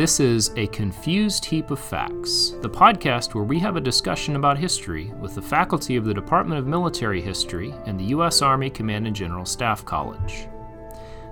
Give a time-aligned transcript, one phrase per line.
[0.00, 4.56] This is A Confused Heap of Facts, the podcast where we have a discussion about
[4.56, 8.40] history with the faculty of the Department of Military History and the U.S.
[8.40, 10.48] Army Command and General Staff College.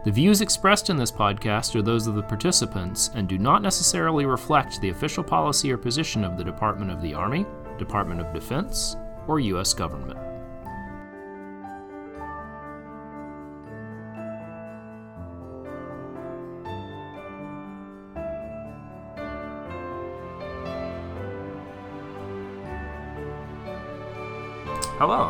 [0.05, 4.27] The views expressed in this podcast are those of the participants and do not necessarily
[4.27, 7.47] reflect the official policy or position of the Department of the Army,
[7.79, 9.73] Department of Defense, or U.S.
[9.73, 10.28] government.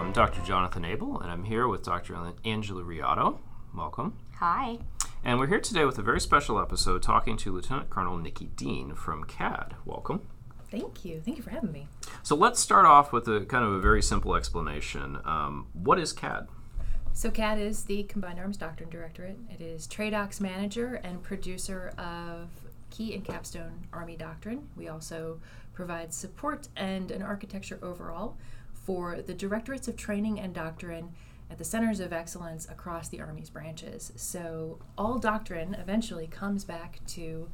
[0.09, 0.41] I'm Dr.
[0.41, 2.17] Jonathan Abel, and I'm here with Dr.
[2.43, 3.41] Angela Riotto.
[3.77, 4.17] Welcome.
[4.37, 4.79] Hi.
[5.23, 8.95] And we're here today with a very special episode talking to Lieutenant Colonel Nikki Dean
[8.95, 9.75] from CADD.
[9.85, 10.23] Welcome.
[10.71, 11.21] Thank you.
[11.21, 11.89] Thank you for having me.
[12.23, 15.19] So let's start off with a kind of a very simple explanation.
[15.27, 16.49] Um, what is CADD?
[17.13, 19.37] So, CADD is the Combined Arms Doctrine Directorate.
[19.51, 22.49] It is TRADOC's manager and producer of
[22.89, 24.71] key and capstone Army doctrine.
[24.75, 25.39] We also
[25.75, 28.39] provide support and an architecture overall
[28.89, 31.13] for the directorates of training and doctrine
[31.51, 34.15] at the centers of excellence across the Army's branches.
[34.17, 37.51] So all doctrine eventually comes back to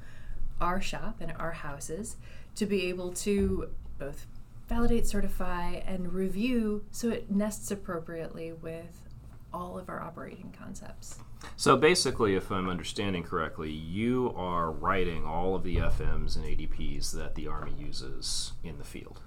[0.60, 2.14] our shop and our houses
[2.54, 3.68] to be able to
[3.98, 4.28] both
[4.68, 9.02] validate, certify, and review so it nests appropriately with
[9.52, 11.18] all of our operating concepts.
[11.56, 17.10] So basically, if I'm understanding correctly, you are writing all of the FMs and ADPs
[17.10, 19.18] that the Army uses in the field.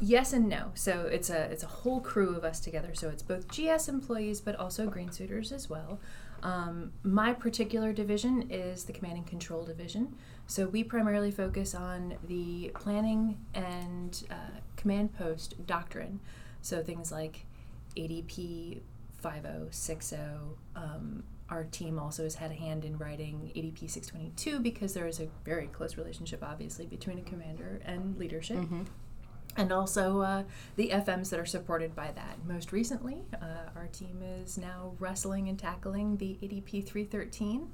[0.00, 0.72] Yes and no.
[0.74, 2.94] So it's a it's a whole crew of us together.
[2.94, 5.98] So it's both GS employees, but also green suiters as well.
[6.42, 10.14] Um, my particular division is the command and control division.
[10.46, 16.20] So we primarily focus on the planning and uh, command post doctrine.
[16.60, 17.46] So things like
[17.96, 18.80] ADP
[19.18, 20.16] 5060.
[20.76, 25.20] Um, our team also has had a hand in writing ADP 622 because there is
[25.20, 28.58] a very close relationship, obviously, between a commander and leadership.
[28.58, 28.82] Mm-hmm
[29.56, 30.42] and also uh,
[30.76, 32.38] the FMs that are supported by that.
[32.46, 37.68] Most recently, uh, our team is now wrestling and tackling the ADP 313,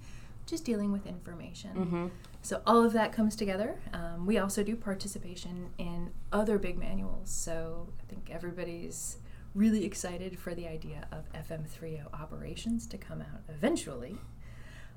[0.44, 1.70] which is dealing with information.
[1.74, 2.06] Mm-hmm.
[2.42, 3.80] So all of that comes together.
[3.92, 7.30] Um, we also do participation in other big manuals.
[7.30, 9.18] So I think everybody's
[9.54, 14.18] really excited for the idea of FM30 operations to come out eventually.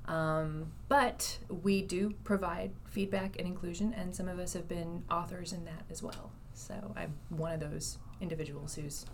[0.06, 5.52] Um, but we do provide feedback and inclusion, and some of us have been authors
[5.52, 6.30] in that as well.
[6.56, 9.06] So I'm one of those individuals who's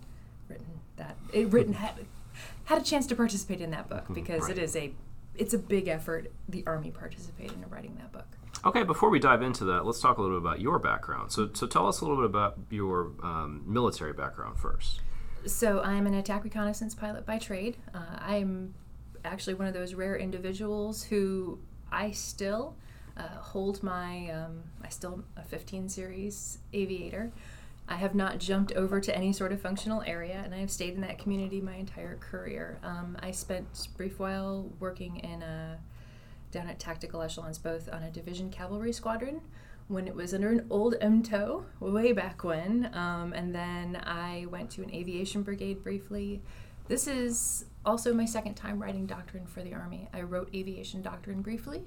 [0.49, 1.95] written that it written had,
[2.65, 4.57] had a chance to participate in that book hmm, because right.
[4.57, 4.93] it is a
[5.35, 8.27] it's a big effort the army participated in writing that book.
[8.65, 11.33] Okay, before we dive into that, let's talk a little bit about your background.
[11.33, 15.01] So, so tell us a little bit about your um, military background first.
[15.47, 17.77] So, I'm an attack reconnaissance pilot by trade.
[17.93, 18.75] Uh, I'm
[19.25, 21.59] actually one of those rare individuals who
[21.91, 22.77] I still
[23.17, 27.33] uh, hold my, um, I still a 15 series aviator.
[27.89, 30.95] I have not jumped over to any sort of functional area, and I have stayed
[30.95, 32.79] in that community my entire career.
[32.83, 35.79] Um, I spent brief while working in a,
[36.51, 39.41] down at tactical echelons, both on a division cavalry squadron
[39.89, 44.71] when it was under an old MTO way back when, um, and then I went
[44.73, 46.41] to an aviation brigade briefly.
[46.89, 50.09] This is also my second time writing doctrine for the Army.
[50.15, 51.85] I wrote aviation doctrine briefly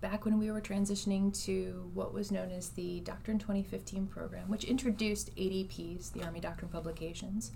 [0.00, 4.64] back when we were transitioning to what was known as the Doctrine 2015 program, which
[4.64, 7.52] introduced ADPs, the Army Doctrine Publications,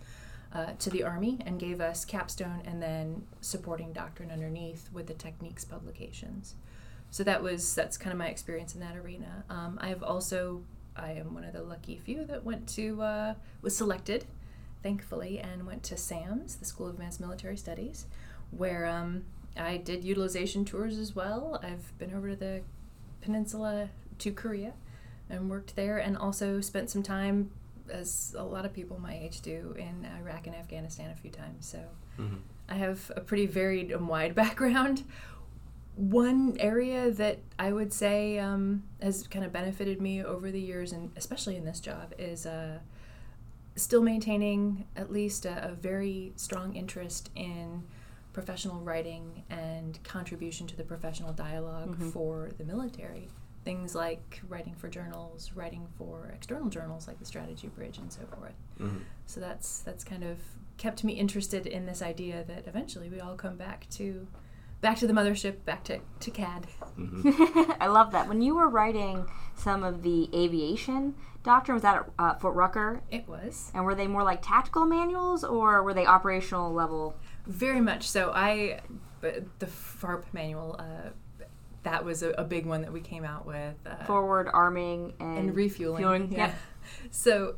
[0.53, 5.15] uh, to the Army and gave us capstone and then supporting doctrine underneath with the
[5.15, 6.54] techniques publications.
[7.10, 9.44] So that was that's kind of my experience in that arena.
[9.50, 10.62] Um, I have also
[10.97, 14.26] I am one of the lucky few that went to uh, was selected,
[14.82, 18.06] thankfully, and went to SAMS, the School of Advanced Military Studies,
[18.50, 19.25] where um,
[19.57, 21.61] I did utilization tours as well.
[21.63, 22.63] I've been over to the
[23.21, 24.73] peninsula to Korea
[25.31, 27.50] and worked there, and also spent some time,
[27.91, 31.67] as a lot of people my age do, in Iraq and Afghanistan a few times.
[31.67, 31.79] So
[32.19, 32.37] mm-hmm.
[32.69, 35.05] I have a pretty varied and wide background.
[35.97, 40.93] One area that I would say um, has kind of benefited me over the years,
[40.93, 42.79] and especially in this job, is uh,
[43.75, 47.83] still maintaining at least a, a very strong interest in
[48.33, 52.11] professional writing and contribution to the professional dialog mm-hmm.
[52.11, 53.29] for the military.
[53.65, 58.21] Things like writing for journals, writing for external journals like the Strategy Bridge, and so
[58.37, 58.55] forth.
[58.81, 58.99] Mm-hmm.
[59.27, 60.39] So that's that's kind of
[60.79, 64.27] kept me interested in this idea that eventually we all come back to
[64.81, 66.67] back to the mothership, back to, to CADD.
[66.99, 67.73] Mm-hmm.
[67.81, 68.29] I love that.
[68.29, 69.27] When you were writing
[69.57, 73.03] some of the aviation doctrine, was that at uh, Fort Rucker?
[73.11, 73.71] It was.
[73.75, 77.17] And were they more like tactical manuals or were they operational level?
[77.49, 78.31] Very much so.
[78.33, 78.81] I,
[79.21, 81.11] the FARP manual, uh,
[81.83, 83.75] that was a, a big one that we came out with.
[83.87, 86.03] Uh, Forward arming and, and refueling.
[86.03, 86.39] fueling, yeah.
[86.39, 86.55] yep.
[87.11, 87.56] So,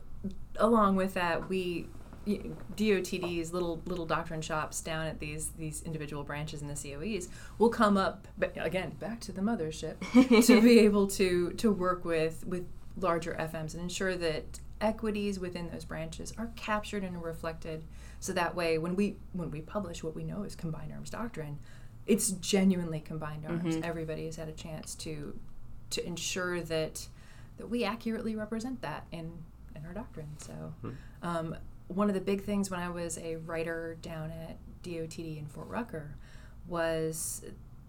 [0.56, 1.88] along with that, we
[2.26, 7.28] DOTD's little little doctrine shops down at these these individual branches in the COEs
[7.58, 9.96] will come up but again back to the mothership
[10.46, 12.66] to be able to to work with with
[12.98, 17.84] larger FMs and ensure that equities within those branches are captured and reflected
[18.20, 21.58] so that way when we when we publish what we know is combined arms doctrine
[22.06, 23.76] it's genuinely combined arms.
[23.84, 25.38] Everybody has had a chance to
[25.90, 27.06] to ensure that
[27.56, 29.32] that we accurately represent that in
[29.76, 30.30] in our doctrine.
[30.38, 30.74] So
[31.22, 31.56] um,
[31.88, 35.66] one of the big things when i was a writer down at dotd in fort
[35.68, 36.14] rucker
[36.68, 37.42] was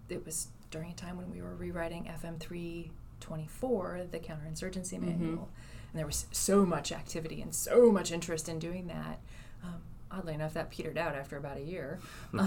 [0.09, 5.49] it was during a time when we were rewriting fm 324 the counterinsurgency manual.
[5.91, 9.19] And there was so much activity and so much interest in doing that.
[9.63, 11.99] Um, oddly enough that petered out after about a year.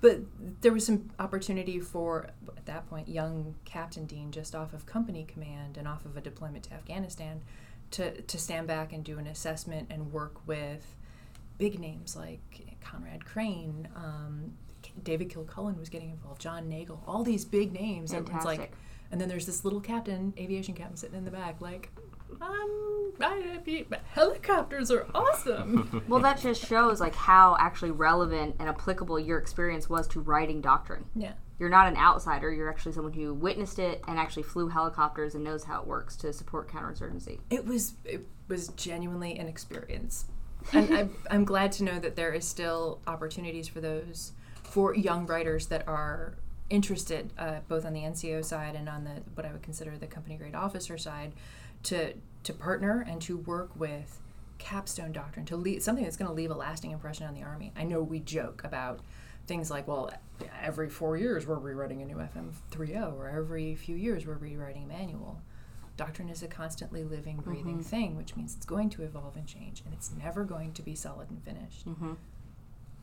[0.00, 0.20] But
[0.60, 5.24] there was some opportunity for at that point young captain dean just off of company
[5.24, 7.40] command and off of a deployment to afghanistan
[7.92, 10.96] to, to stand back and do an assessment and work with
[11.58, 12.40] big names like
[12.82, 14.52] conrad crane um,
[15.02, 18.72] david kilcullen was getting involved john nagl all these big names and it's like
[19.10, 21.90] and then there's this little captain aviation captain sitting in the back like
[22.40, 29.18] um, I, helicopters are awesome Well, that just shows like how actually relevant and applicable
[29.20, 31.04] your experience was to writing doctrine.
[31.14, 32.52] yeah You're not an outsider.
[32.52, 36.16] You're actually someone who witnessed it and actually flew helicopters and knows how it works
[36.16, 37.38] to support counterinsurgency.
[37.50, 40.26] it was it was genuinely an experience
[40.72, 44.32] and I'm, I'm glad to know that there is still opportunities for those
[44.62, 46.34] for young writers that are
[46.70, 50.06] interested uh, both on the nco side and on the what i would consider the
[50.06, 51.32] company grade officer side
[51.84, 54.20] to to partner and to work with
[54.58, 57.72] capstone doctrine to leave something that's going to leave a lasting impression on the army.
[57.76, 59.00] I know we joke about
[59.46, 60.10] things like well
[60.62, 64.86] every four years we're rewriting a new fm30 or every few years we're rewriting a
[64.86, 65.40] manual.
[65.96, 67.82] Doctrine is a constantly living, breathing mm-hmm.
[67.82, 70.96] thing, which means it's going to evolve and change, and it's never going to be
[70.96, 71.88] solid and finished.
[71.88, 72.14] Mm-hmm.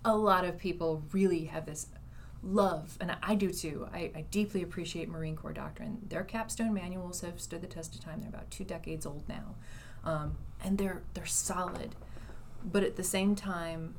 [0.04, 1.88] A lot of people really have this
[2.44, 3.88] love, and I do too.
[3.94, 6.00] I, I deeply appreciate Marine Corps doctrine.
[6.08, 8.20] Their capstone manuals have stood the test of time.
[8.20, 9.56] They're about two decades old now,
[10.04, 11.96] um, and they're they're solid.
[12.64, 13.96] But at the same time,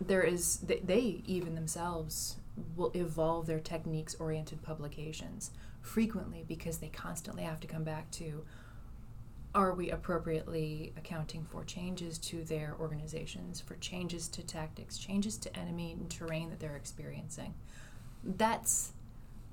[0.00, 2.36] there is they, they even themselves
[2.76, 8.44] will evolve their techniques oriented publications frequently because they constantly have to come back to
[9.58, 15.58] are we appropriately accounting for changes to their organizations for changes to tactics changes to
[15.58, 17.54] enemy and terrain that they're experiencing?
[18.22, 18.92] That's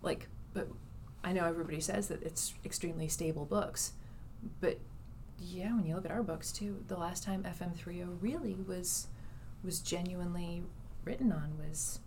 [0.03, 0.69] like but
[1.23, 3.93] i know everybody says that it's extremely stable books
[4.61, 4.79] but
[5.39, 9.07] yeah when you look at our books too the last time fm30 really was
[9.63, 10.63] was genuinely
[11.03, 11.99] written on was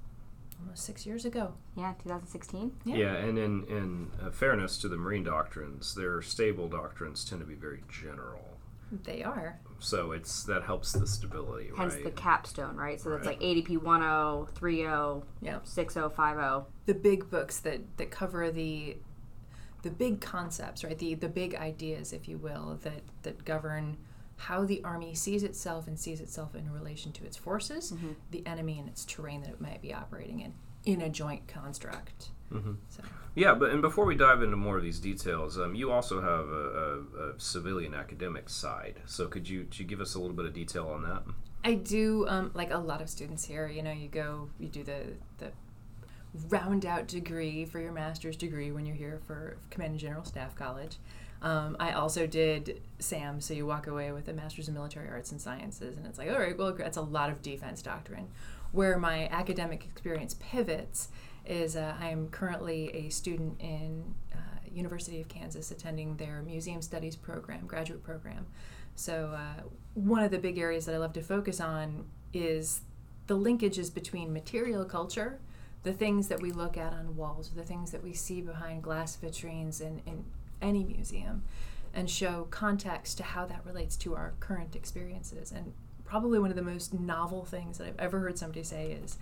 [0.60, 2.72] almost six years ago Yeah, 2016.
[2.84, 2.96] Yeah.
[2.96, 7.46] Yeah, and in, in uh, fairness to the Marine doctrines, their stable doctrines tend to
[7.46, 8.58] be very general.
[9.04, 12.04] they are So it's that helps the stability, Hence right?
[12.04, 13.00] the capstone, right?
[13.00, 13.40] So that's Right.
[13.40, 13.68] like ADP
[14.46, 14.82] 10, 30,
[15.42, 16.66] yeah 6050.
[16.86, 18.96] the big books that that cover the
[19.82, 23.96] the big concepts right the the big ideas if you will that that govern
[24.38, 27.92] how the army sees itself and sees itself in relation to its forces
[28.30, 30.54] the enemy and its terrain that it might be operating in
[30.84, 32.30] in a joint construct
[32.88, 33.02] so
[33.34, 36.48] Yeah, but and before we dive into more of these details, um, you also have
[36.48, 36.64] a,
[37.22, 38.96] a, a civilian academic side.
[39.06, 41.22] So could you, could you give us a little bit of detail on that?
[41.64, 43.68] I do um, like a lot of students here.
[43.68, 45.02] You know, you go, you do the
[45.38, 45.52] the
[46.48, 50.54] round out degree for your master's degree when you're here for Command and General Staff
[50.54, 50.96] College.
[51.40, 55.30] Um, I also did SAM, so you walk away with a master's in military arts
[55.30, 58.28] and sciences, and it's like, all right, well, that's a lot of defense doctrine.
[58.72, 61.08] Where my academic experience pivots
[61.46, 64.38] is uh, I am currently a student in uh,
[64.70, 68.46] University of Kansas attending their museum studies program, graduate program.
[68.94, 69.62] So uh,
[69.94, 72.04] one of the big areas that I love to focus on
[72.34, 72.82] is
[73.28, 75.38] the linkages between material culture,
[75.84, 79.16] the things that we look at on walls, the things that we see behind glass
[79.16, 80.24] vitrines and, in
[80.60, 81.42] any museum,
[81.94, 85.52] and show context to how that relates to our current experiences.
[85.52, 85.72] And
[86.04, 89.18] probably one of the most novel things that I've ever heard somebody say is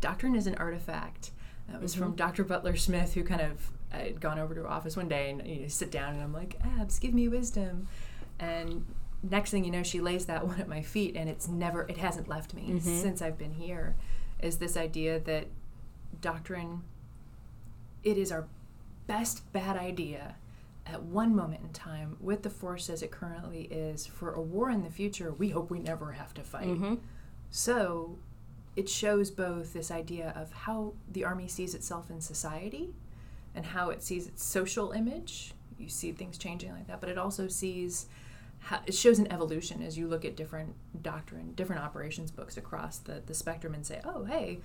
[0.00, 1.30] doctrine is an artifact.
[1.68, 2.16] That was from mm-hmm.
[2.16, 2.44] Dr.
[2.44, 5.46] Butler Smith, who kind of I had gone over to her office one day and
[5.46, 7.88] you know, sit down and I'm like, Abs, give me wisdom.
[8.38, 8.84] And
[9.22, 11.98] next thing you know, she lays that one at my feet, and it's never, it
[11.98, 12.78] hasn't left me mm-hmm.
[12.78, 13.96] since I've been here.
[14.40, 15.46] Is this idea that
[16.20, 16.82] doctrine,
[18.04, 18.46] it is our
[19.08, 20.36] best bad idea
[20.86, 24.70] at one moment in time with the force as it currently is for a war
[24.70, 26.68] in the future we hope we never have to fight.
[26.68, 26.94] Mm-hmm.
[27.50, 28.18] So
[28.76, 32.94] it shows both this idea of how the army sees itself in society
[33.54, 35.52] and how it sees its social image.
[35.78, 38.06] You see things changing like that, but it also sees
[38.60, 42.98] how, it shows an evolution as you look at different doctrine, different operations books across
[42.98, 44.60] the, the spectrum and say, oh, hey,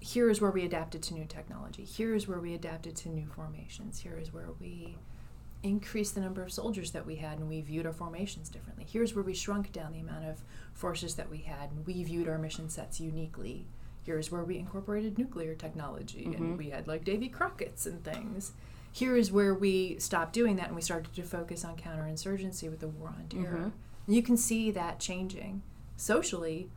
[0.00, 1.84] here is where we adapted to new technology.
[1.84, 4.00] Here is where we adapted to new formations.
[4.00, 4.96] Here is where we
[5.62, 8.86] increased the number of soldiers that we had and we viewed our formations differently.
[8.90, 10.42] Here's where we shrunk down the amount of
[10.72, 13.66] forces that we had and we viewed our mission sets uniquely.
[14.02, 16.42] Here's where we incorporated nuclear technology Mm-hmm.
[16.42, 18.52] and we had like Davy Crockett's and things.
[18.90, 22.80] Here is where we stopped doing that and we started to focus on counterinsurgency with
[22.80, 23.58] the war on terror.
[23.66, 23.72] Mhm.
[24.08, 25.60] You can see that changing.
[25.98, 26.70] Socially,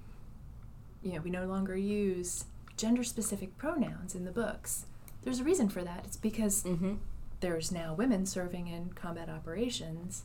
[1.01, 2.43] you know, we no longer use
[2.83, 4.85] gender specific pronouns in the books.
[5.23, 6.01] There's a reason for that.
[6.03, 6.95] It's because Mm-hmm.
[7.39, 10.23] there's now women serving in combat operations,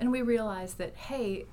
[0.00, 1.44] and we realize that, hey,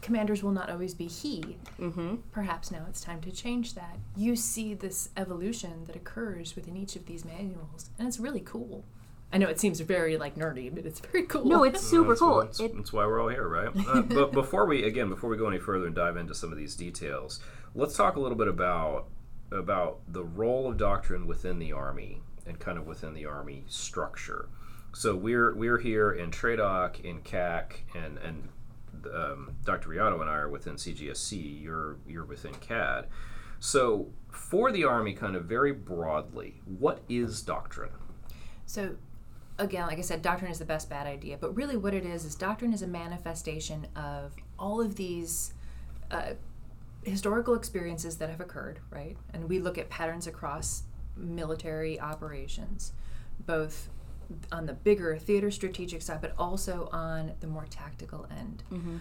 [0.00, 1.58] commanders will not always be he.
[1.78, 2.16] Mm-hmm.
[2.32, 3.98] Perhaps now it's time to change that.
[4.16, 8.82] You see this evolution that occurs within each of these manuals, and it's really cool.
[9.30, 11.44] I know it seems very like nerdy, but it's very cool.
[11.44, 12.40] No, it's super that's, cool.
[12.40, 13.68] That's, It, that's why we're all here, right?
[13.88, 16.56] Uh, but before we again, before we go any further and dive into some of
[16.56, 17.40] these details,
[17.74, 19.08] let's talk a little bit about
[19.50, 24.48] about the role of doctrine within the army and kind of within the army structure.
[24.94, 28.48] So we're we're here in TRADOC, in CAC, and and
[29.14, 29.90] um, Dr.
[29.90, 31.62] Riotto and I are within CGSC.
[31.62, 33.06] You're you're within CADD.
[33.58, 37.90] So for the army, kind of very broadly, what is doctrine?
[38.66, 38.96] So,
[39.58, 41.38] again, like I said, doctrine is the best bad idea.
[41.40, 45.54] But really, what it is is doctrine is a manifestation of all of these
[46.10, 46.34] uh,
[47.06, 49.16] historical experiences that have occurred, right?
[49.32, 50.82] And we look at patterns across
[51.16, 52.92] military operations,
[53.46, 53.88] both
[54.50, 58.64] on the bigger theater strategic side, but also on the more tactical end.
[58.72, 58.96] Mm-hmm.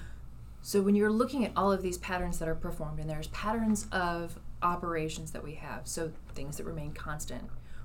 [0.62, 3.88] So when you're looking at all of these patterns that are performed, and there's patterns
[3.92, 7.44] of operations that we have, so things that remain constant,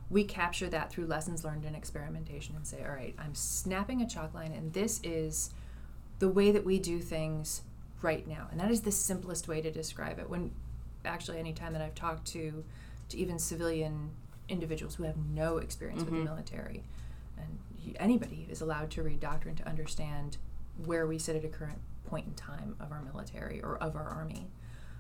[0.09, 4.09] we capture that through lessons learned and experimentation and say, all right, I'm snapping a
[4.09, 5.51] chalk line, and this is
[6.19, 7.63] the way that we do things
[8.03, 8.49] right now.
[8.51, 10.29] And that is the simplest way to describe it.
[10.29, 10.53] When
[11.05, 12.65] actually, any time that I've talked to,
[13.11, 14.11] to even civilian
[14.49, 16.85] individuals who have no experience with the military,
[17.39, 20.37] and you- anybody is allowed to read doctrine to understand
[20.85, 24.09] where we sit at a current point in time of our military or of our
[24.09, 24.51] army.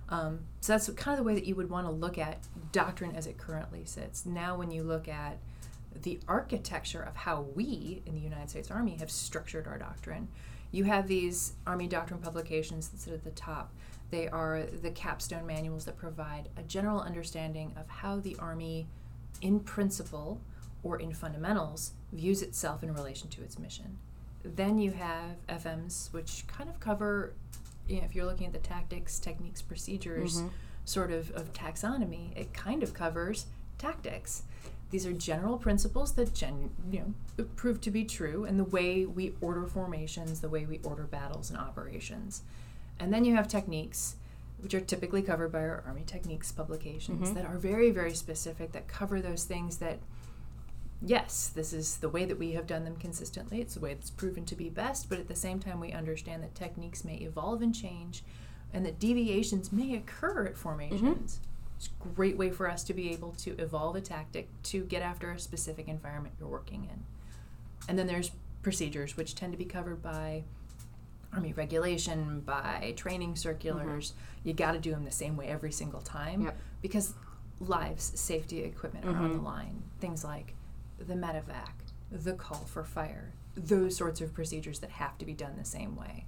[0.08, 2.38] Um, so that's kind of the way that you would want to look at
[2.72, 4.26] doctrine as it currently sits.
[4.26, 5.38] Now, when you look at
[5.94, 10.28] the architecture of how we in the United States Army have structured our doctrine,
[10.72, 13.72] you have these Army doctrine publications that sit at the top.
[14.10, 18.86] They are the capstone manuals that provide a general understanding of how the Army,
[19.40, 20.40] in principle
[20.82, 23.98] or in fundamentals, views itself in relation to its mission.
[24.42, 27.34] Then you have FMs, which kind of cover,
[27.86, 30.48] you know, if you're looking at the tactics, techniques, procedures mm-hmm.
[30.84, 33.46] sort of, of taxonomy, it kind of covers
[33.78, 34.44] tactics.
[34.90, 39.06] These are general principles that gen, you know prove to be true, and the way
[39.06, 42.42] we order formations, the way we order battles and operations.
[42.98, 44.16] And then you have techniques,
[44.58, 47.34] which are typically covered by our Army Techniques publications, mm-hmm.
[47.34, 50.00] that are very, very specific, that cover those things that
[51.02, 53.60] yes, this is the way that we have done them consistently.
[53.60, 56.42] It's the way that's proven to be best, but at the same time, we understand
[56.42, 58.22] that techniques may evolve and change
[58.72, 61.36] and that deviations may occur at formations.
[61.36, 61.49] Mm-hmm.
[61.80, 65.00] It's a great way for us to be able to evolve a tactic to get
[65.00, 67.04] after a specific environment you're working in.
[67.88, 70.44] And then there's procedures, which tend to be covered by
[71.32, 74.10] Army regulation, by training circulars.
[74.10, 74.48] Mm-hmm.
[74.48, 76.58] You got to do them the same way every single time Yep.
[76.82, 77.14] because
[77.60, 79.46] lives, safety, equipment are on the mm-hmm.
[79.46, 79.82] line.
[80.00, 80.52] Things like
[80.98, 81.72] the medevac,
[82.12, 85.96] the call for fire, those sorts of procedures that have to be done the same
[85.96, 86.26] way.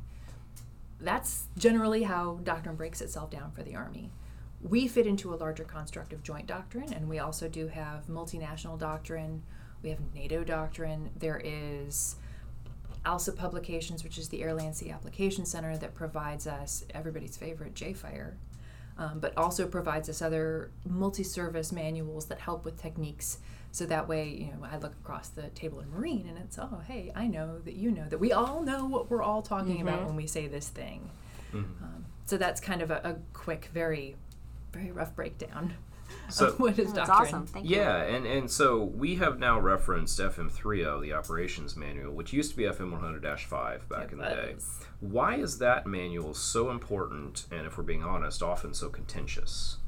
[0.98, 4.10] That's generally how doctrine breaks itself down for the Army.
[4.62, 8.78] We fit into a larger construct of joint doctrine, and we also do have multinational
[8.78, 9.42] doctrine.
[9.82, 11.10] We have NATO doctrine.
[11.18, 12.16] There is
[13.04, 17.74] ALSA Publications, which is the Air Land Sea Application Center that provides us everybody's favorite
[17.74, 18.34] JFire,
[18.98, 23.38] um, but also provides us other multi-service manuals that help with techniques.
[23.72, 26.82] So that way, you know, I look across the table in Marine, and it's oh,
[26.86, 30.06] hey, I know that you know that we all know what we're all talking about
[30.06, 31.10] when we say this thing.
[31.82, 34.16] Um, so that's kind of a, a quick, very,
[34.72, 35.74] very rough breakdown
[36.28, 37.34] So- of what is oh, That's doctrine.
[37.34, 37.46] awesome.
[37.46, 37.76] Thank you.
[37.76, 42.56] Yeah, and, and so we have now referenced FM30, the operations manual, which used to
[42.56, 44.54] be FM 100 5 back It in the day.
[45.00, 49.78] Why is that manual so important and, if we're being honest, often so contentious?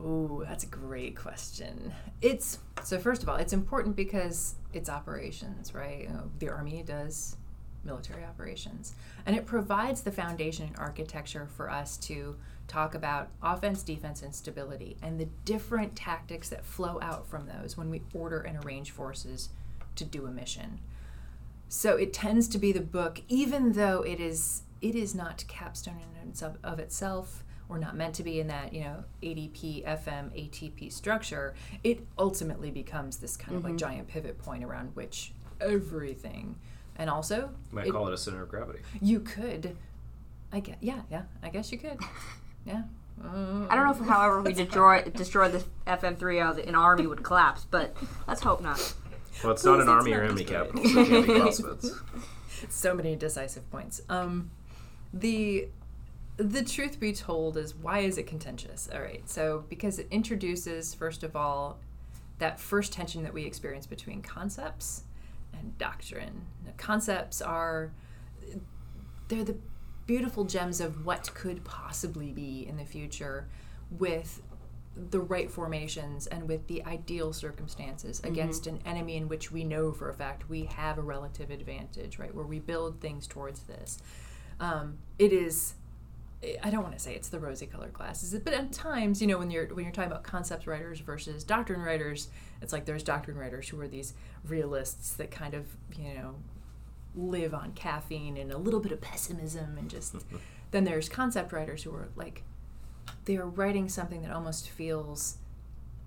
[0.00, 1.92] Oh, that's a great question.
[2.22, 6.02] It's so first of all, it's important because it's operations, right?
[6.02, 7.36] You know, the army does
[7.84, 8.94] military operations.
[9.26, 12.36] And it provides the foundation and architecture for us to
[12.68, 17.76] talk about offense, defense, and stability and the different tactics that flow out from those
[17.76, 19.48] when we order and arrange forces
[19.96, 20.78] to do a mission.
[21.68, 25.98] So it tends to be the book, even though it is it is not capstone
[26.22, 30.30] in of, of itself or not meant to be in that you know ADP, FM,
[30.30, 31.54] ATP structure.
[31.82, 33.78] It ultimately becomes this kind of like mm-hmm.
[33.78, 36.56] giant pivot point around which everything,
[36.96, 38.80] and also You might it- call it a center of gravity.
[39.00, 39.76] you could.
[40.50, 41.98] I guess yeah yeah I guess you could
[42.68, 42.82] yeah.
[43.24, 47.24] Uh, I don't know if, however, we destroy destroy the FM30, the an army would
[47.24, 47.96] collapse, but
[48.28, 48.94] let's hope not.
[49.42, 51.90] Well, it's not an let's army or not enemy capital, so it can't be Clausewitz.
[52.68, 54.00] so many decisive points.
[54.08, 54.50] Um,
[55.12, 55.68] the
[56.36, 58.88] the truth be told is why is it contentious?
[58.92, 61.78] All right, so because it introduces first of all
[62.38, 65.02] that first tension that we experience between concepts
[65.52, 66.46] and doctrine.
[66.64, 67.90] The concepts are
[69.28, 69.56] they're the
[70.08, 73.46] beautiful gems of what could possibly be in the future
[73.90, 74.42] with
[75.10, 79.92] the right formations and with the ideal circumstances against an enemy in which we know
[79.92, 82.34] for a fact we have a relative advantage, right?
[82.34, 83.98] Where we build things towards this.
[84.58, 85.74] Um, it is.
[86.62, 89.38] I don't want to say it's the rosy colored glasses, but at times, you know,
[89.38, 92.28] when you're when you're talking about concept writers versus doctrine writers,
[92.62, 94.14] it's like there's doctrine writers who are these
[94.46, 96.36] realists that kind of, you know,
[97.14, 100.14] live on caffeine and a little bit of pessimism and just
[100.70, 102.42] then there's concept writers who are like
[103.24, 105.38] they are writing something that almost feels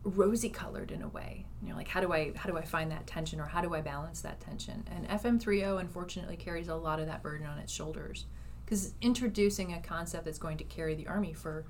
[0.03, 1.45] rosy colored in a way.
[1.61, 3.73] You know, like how do I how do I find that tension or how do
[3.73, 4.83] I balance that tension?
[4.91, 8.25] And FM30 unfortunately carries a lot of that burden on its shoulders
[8.65, 11.65] because introducing a concept that's going to carry the army for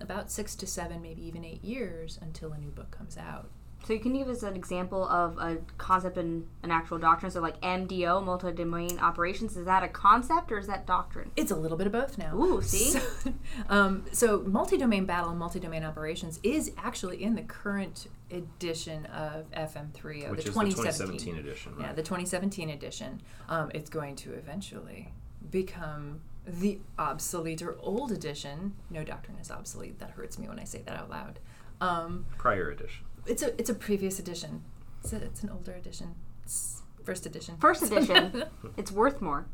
[0.00, 3.50] about 6 to 7 maybe even 8 years until a new book comes out.
[3.86, 7.30] So you can give us an example of a concept in an actual doctrine.
[7.30, 11.30] So like MDO, multi-domain operations, is that a concept or is that doctrine?
[11.36, 12.34] It's a little bit of both now.
[12.34, 12.90] Ooh, see?
[12.90, 13.00] So,
[13.68, 20.30] um, so multi-domain battle and multi-domain operations is actually in the current edition of FM3,
[20.30, 21.18] Which the is the 2017.
[21.18, 21.86] 2017 edition, right?
[21.88, 23.20] Yeah, the 2017 edition.
[23.50, 25.12] Um, it's going to eventually
[25.50, 28.74] become the obsolete or old edition.
[28.88, 29.98] No doctrine is obsolete.
[29.98, 31.38] That hurts me when I say that out loud.
[31.80, 33.04] Um, Prior edition.
[33.26, 34.62] It's a it's a previous edition.
[35.02, 36.14] It's, a, it's an older edition.
[36.42, 37.56] It's first edition.
[37.58, 38.44] First edition,
[38.76, 39.46] it's worth more.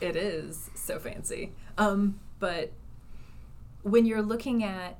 [0.00, 1.52] it is so fancy.
[1.78, 2.72] Um, but
[3.82, 4.98] when you're looking at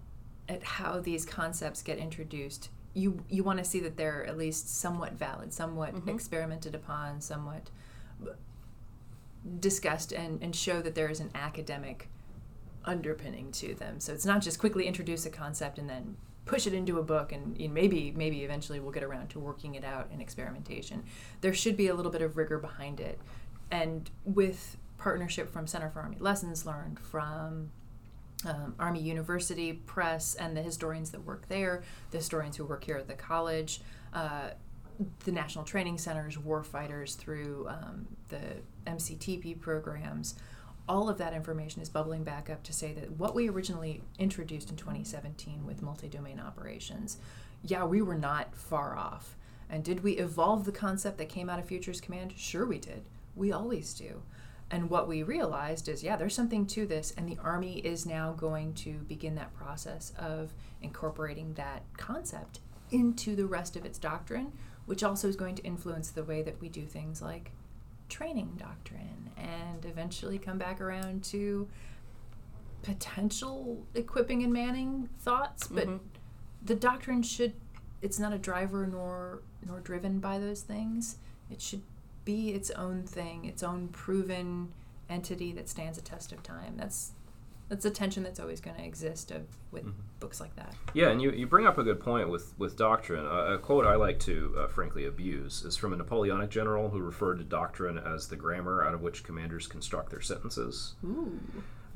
[0.49, 4.69] at how these concepts get introduced, you you want to see that they're at least
[4.77, 7.71] somewhat valid, somewhat experimented upon, somewhat
[9.59, 12.09] discussed, and and show that there is an academic
[12.85, 14.01] underpinning to them.
[14.01, 17.33] So it's not just quickly introduce a concept and then push it into a book
[17.33, 21.05] and maybe maybe eventually we'll get around to working it out in experimentation.
[21.41, 23.21] There should be a little bit of rigor behind it.
[23.71, 27.71] And with partnership from Center for Army Lessons Learned, from
[28.45, 32.97] um, Army University Press, and the historians that work there, the historians who work here
[32.97, 33.81] at the college,
[34.13, 34.51] uh,
[35.25, 38.41] the National Training Centers, warfighters through um, the
[38.87, 40.35] MCTP programs,
[40.89, 44.71] all of that information is bubbling back up to say that what we originally introduced
[44.71, 47.19] in 2017 with multi domain operations,
[47.63, 49.37] yeah, we were not far off.
[49.71, 52.35] And did we evolve the concept that came out of Futures Command?
[52.37, 53.05] Sure, we did.
[53.35, 54.23] We always do.
[54.71, 58.33] And what we realized is, yeah, there's something to this, and the Army is now
[58.33, 64.53] going to begin that process of incorporating that concept into the rest of its doctrine,
[64.87, 67.53] which also is going to influence the way that we do things like
[68.13, 71.69] training doctrine and eventually come back around to
[72.83, 76.05] potential equipping and manning thoughts but mm-hmm.
[76.65, 77.55] the doctrine should
[78.03, 81.17] it's not a driver nor nor driven by those things.
[81.51, 81.83] It should
[82.25, 84.73] be its own thing its own proven
[85.09, 86.75] entity that stands a test of time.
[86.77, 87.13] That's
[87.73, 89.87] that's a tension that's always going to exist of with
[90.21, 93.25] books like that Yeah, and you, you bring up a good point with, with doctrine.
[93.25, 96.99] Uh, a quote I like to, uh, frankly, abuse is from a Napoleonic general who
[96.99, 100.97] referred to doctrine as the grammar out of which commanders construct their sentences.
[101.03, 101.41] Ooh.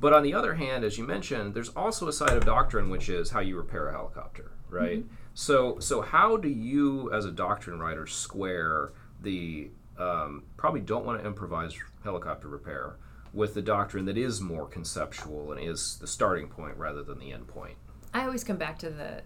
[0.00, 3.10] But on the other hand, as you mentioned, there's also a side of doctrine which
[3.10, 5.04] is how you repair a helicopter, right?
[5.34, 11.20] So, so how do you, as a doctrine writer, square the um, probably don't want
[11.20, 12.96] to improvise helicopter repair
[13.36, 17.32] with the doctrine that is more conceptual and is the starting point rather than the
[17.32, 17.76] end point?
[18.14, 19.22] I always come back to the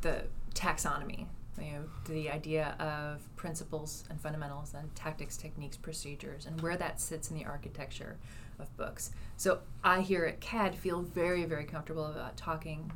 [0.00, 1.26] the taxonomy,
[1.58, 7.00] you know, the idea of principles and fundamentals and tactics, techniques, procedures, and where that
[7.00, 8.16] sits in the architecture
[8.58, 9.10] of books.
[9.36, 12.90] So I here at CADD feel very, very comfortable about talking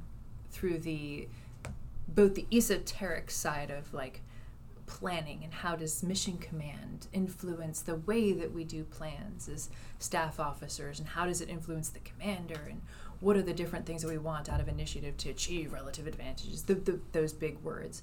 [0.50, 1.28] through the
[2.08, 4.20] both the esoteric side of like
[4.90, 10.40] planning and how does mission command influence the way that we do plans as staff
[10.40, 10.98] officers?
[10.98, 12.60] And how does it influence the commander?
[12.68, 12.82] And
[13.20, 16.64] what are the different things that we want out of initiative to achieve relative advantages?
[16.64, 18.02] The, the, those big words.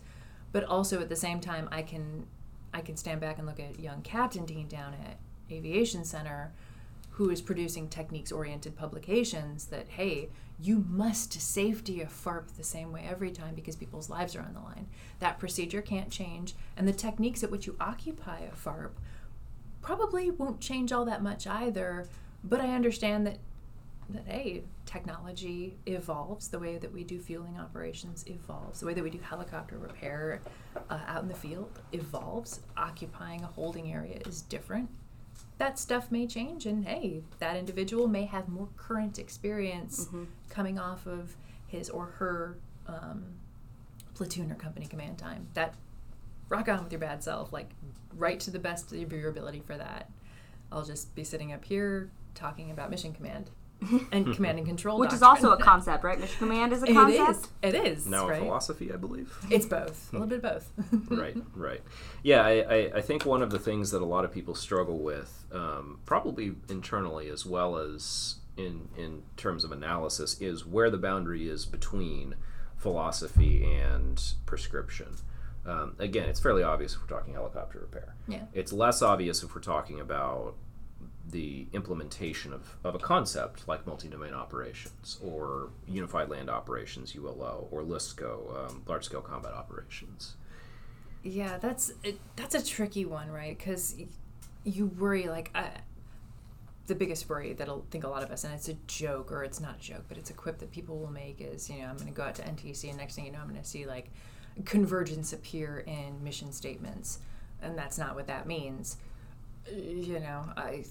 [0.53, 2.25] But also at the same time i can
[2.73, 5.17] i can stand back and look at young captain dean down at
[5.51, 6.53] aviation center
[7.11, 12.91] who is producing techniques oriented publications that hey you must safety a farp the same
[12.91, 14.87] way every time because people's lives are on the line.
[15.19, 18.91] That procedure can't change and the techniques at which you occupy a farp
[19.81, 22.05] probably won't change all that much either
[22.43, 23.37] but i understand that
[24.09, 29.03] that hey technology evolves the way that we do fueling operations evolves the way that
[29.03, 30.41] we do helicopter repair
[30.89, 32.61] uh, out in the field evolves.
[32.75, 34.89] Occupying a holding area is different
[35.57, 40.23] that stuff may change and hey that individual may have more current experience Mm-hmm.
[40.49, 41.35] coming off of
[41.67, 43.25] his or her um,
[44.15, 45.47] platoon or company command time.
[45.53, 45.73] That
[46.49, 47.69] rock on with your bad self like
[48.15, 50.09] write to the best of your ability for that.
[50.71, 53.49] I'll just be sitting up here talking about mission command
[54.11, 56.19] and command and control Which is also a concept, right?
[56.19, 57.49] Mission command is a concept.
[57.61, 57.75] It is.
[57.75, 58.37] It is Now right?
[58.37, 59.35] a philosophy, I believe.
[59.49, 60.11] It's both.
[60.11, 60.71] A little bit of both.
[61.11, 61.81] right, right.
[62.23, 64.99] Yeah, I, I, I think one of the things that a lot of people struggle
[64.99, 70.97] with, um, probably internally as well as in in terms of analysis, is where the
[70.97, 72.35] boundary is between
[72.77, 75.15] philosophy and prescription.
[75.65, 78.15] Um, again, it's fairly obvious if we're talking helicopter repair.
[78.27, 78.43] Yeah.
[78.53, 80.55] It's less obvious if we're talking about
[81.31, 87.81] the implementation of, of a concept like multi-domain operations or unified land operations ULO or
[87.83, 90.35] LSCO um, large scale combat operations
[91.23, 93.57] Yeah, that's it, that's a tricky one, right?
[93.57, 93.95] Because
[94.63, 95.69] you worry like I,
[96.87, 99.43] the biggest worry that I think a lot of us, and it's a joke or
[99.43, 101.85] it's not a joke, but it's a quip that people will make is you know
[101.85, 103.67] I'm going to go out to NTC and next thing you know I'm going to
[103.67, 104.09] see like
[104.65, 107.19] convergence appear in mission statements,
[107.61, 108.97] and that's not what that means.
[109.69, 110.85] You know, I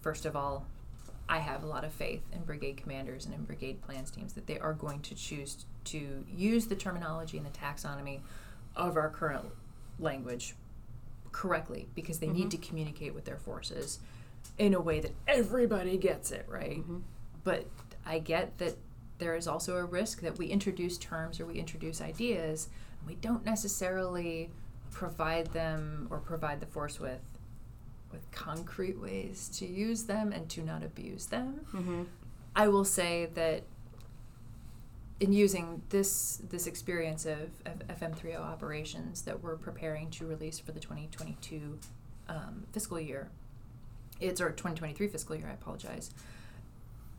[0.00, 0.66] first of all.
[1.26, 4.46] I have a lot of faith in brigade commanders and in brigade plans teams that
[4.46, 8.20] they are going to choose to use the terminology and the taxonomy
[8.76, 9.46] of our current
[9.98, 10.54] language
[11.32, 12.60] correctly because they need mm-hmm.
[12.60, 13.98] to communicate with their forces
[14.58, 16.78] in a way that everybody gets it, right?
[16.78, 16.98] Mm-hmm.
[17.42, 17.66] But
[18.06, 18.76] I get that
[19.18, 22.68] there is also a risk that we introduce terms or we introduce ideas
[23.00, 24.50] and we don't necessarily
[24.90, 27.20] provide them or provide the force with
[28.14, 31.60] with concrete ways to use them and to not abuse them.
[32.56, 33.64] I will say that
[35.20, 40.72] in using this this experience of, of FM30 operations that we're preparing to release for
[40.72, 41.78] the 2022
[42.28, 43.30] um, fiscal year,
[44.20, 45.48] it's or 2023 fiscal year.
[45.50, 46.10] I apologize.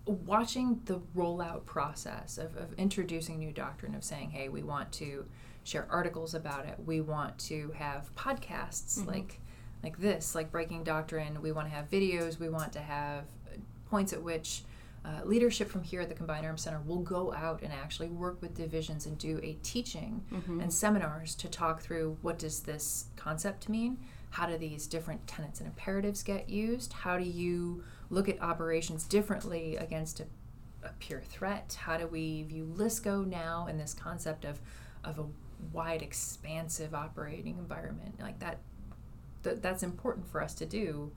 [0.06, 5.26] Watching the rollout process of, of introducing new doctrine of saying, hey, we want to
[5.64, 6.76] share articles about it.
[6.86, 9.40] We want to have podcasts like
[9.84, 11.42] like this, like Breaking Doctrine.
[11.42, 12.40] We want to have videos.
[12.40, 13.26] We want to have
[13.90, 14.64] points at which
[15.06, 18.42] uh, leadership from here at the Combined Arms Center will go out and actually work
[18.42, 20.24] with divisions and do a teaching
[20.62, 24.00] and seminars to talk through what does this concept mean?
[24.32, 26.92] How do these different tenets and imperatives get used?
[26.92, 30.26] How do you look at operations differently against a,
[30.84, 31.78] a pure threat?
[31.80, 34.60] How do we view LSCO now in this concept of,
[35.04, 35.26] of a
[35.72, 38.20] wide, expansive operating environment?
[38.20, 38.58] Like that,
[39.46, 41.12] th- that's important for us to do.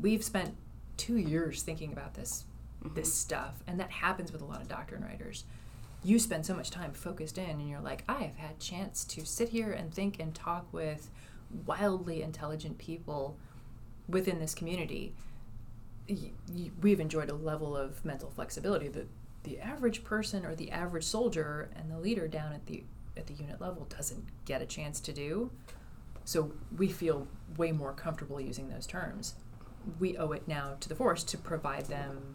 [0.00, 0.56] We've spent
[0.96, 2.44] two years thinking about this
[2.82, 2.94] mm-hmm.
[2.94, 5.44] this stuff and that happens with a lot of doctrine writers.
[6.04, 9.24] You spend so much time focused in and you're like i have had chance to
[9.24, 11.10] sit here and think and talk with
[11.66, 13.36] wildly intelligent people
[14.08, 15.14] within this community.
[16.08, 19.08] Y- y- we've enjoyed a level of mental flexibility that
[19.44, 22.82] the average person or the average soldier and the leader down at the
[23.16, 25.50] at the unit level doesn't get a chance to do
[26.28, 29.34] so we feel way more comfortable using those terms
[29.98, 32.34] we owe it now to the force to provide them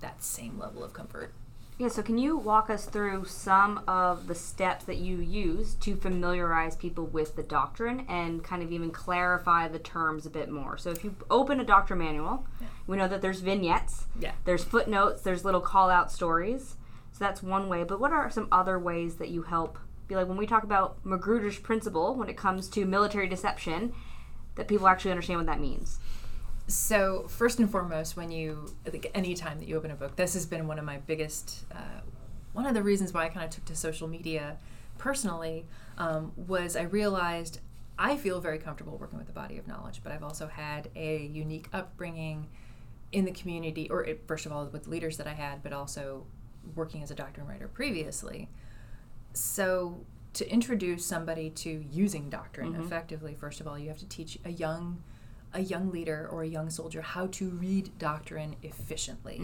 [0.00, 1.32] that same level of comfort.
[1.78, 5.96] Yeah, so can you walk us through some of the steps that you use to
[5.96, 10.76] familiarize people with the doctrine and kind of even clarify the terms a bit more?
[10.76, 12.46] So if you open a doctrine manual,
[12.86, 14.32] we know that there's vignettes, Yeah.
[14.44, 16.76] there's footnotes, there's little call out stories.
[17.12, 17.84] So that's one way.
[17.84, 19.78] But what are some other ways that you help?
[20.12, 23.94] Be like when we talk about Magruder's principle when it comes to military deception,
[24.56, 25.98] that people actually understand what that means.
[26.66, 30.34] So first and foremost, when you like any time that you open a book, this
[30.34, 32.02] has been one of my biggest, uh,
[32.52, 34.58] one of the reasons why I kind of took to social media
[34.98, 35.64] personally
[35.96, 37.60] um, was I realized
[37.98, 41.24] I feel very comfortable working with a body of knowledge, but I've also had a
[41.24, 42.48] unique upbringing
[43.12, 46.26] in the community, or it, first of all with leaders that I had, but also
[46.74, 48.50] working as a doctrine writer previously.
[49.32, 54.38] So to introduce somebody to using doctrine effectively, first of all, you have to teach
[54.44, 55.02] a young
[55.54, 59.36] a young leader or a young soldier how to read doctrine efficiently.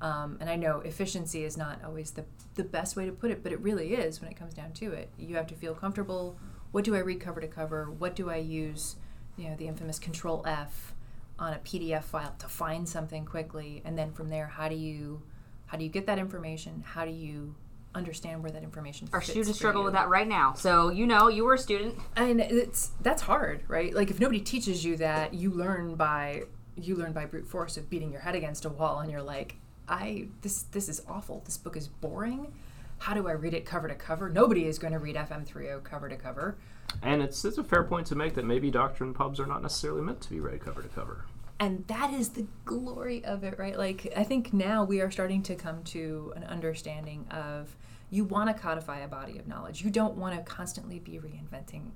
[0.00, 2.24] Um, and I know efficiency is not always the,
[2.56, 4.90] the best way to put it, but it really is when it comes down to
[4.92, 5.10] it.
[5.16, 6.36] You have to feel comfortable.
[6.72, 7.88] What do I read cover to cover?
[7.88, 8.96] What do I use,
[9.36, 10.92] you know, the infamous Control F
[11.38, 13.80] on a PDF file to find something quickly?
[13.84, 15.22] And then from there, how do you
[15.66, 16.82] how do you get that information?
[16.84, 17.54] How do you
[17.94, 19.84] understand where that information Our fits students for struggle you?
[19.86, 20.54] with that right now.
[20.54, 21.96] So you know, you were a student.
[22.16, 26.42] and it's that's hard right like if nobody teaches you that you learn by
[26.76, 29.54] you learn by brute force of beating your head against a wall and you're like
[29.88, 32.52] i this this is awful this book is boring
[32.98, 36.08] how do i read it cover to cover nobody is going to read fm30 cover
[36.08, 36.56] to cover
[37.02, 40.02] And it's it's a fair point to make that maybe doctrine pubs are not necessarily
[40.02, 41.26] meant to be read cover to cover.
[41.60, 45.42] and that is the glory of it right like i think now we are starting
[45.44, 47.76] to come to an understanding of
[48.14, 49.82] you want to codify a body of knowledge.
[49.82, 51.90] You don't want to constantly be reinventing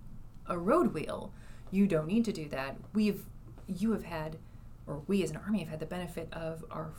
[0.48, 1.32] a road wheel.
[1.70, 2.76] You don't need to do that.
[2.92, 3.24] We've
[3.68, 4.36] you have had
[4.88, 6.90] or we as an army have had the benefit of our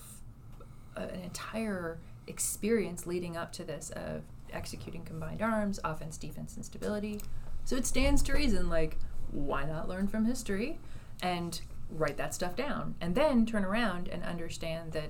[0.96, 4.22] uh, an entire experience leading up to this of
[4.54, 7.20] executing combined arms offense defense and stability.
[7.66, 8.98] So it stands to reason like
[9.32, 10.80] why not learn from history
[11.22, 12.96] and write that stuff down?
[13.02, 15.10] And then turn around and understand that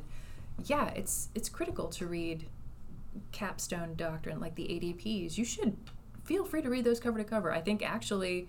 [0.65, 2.47] yeah it's it's critical to read
[3.31, 5.75] capstone doctrine like the adps you should
[6.23, 8.47] feel free to read those cover to cover i think actually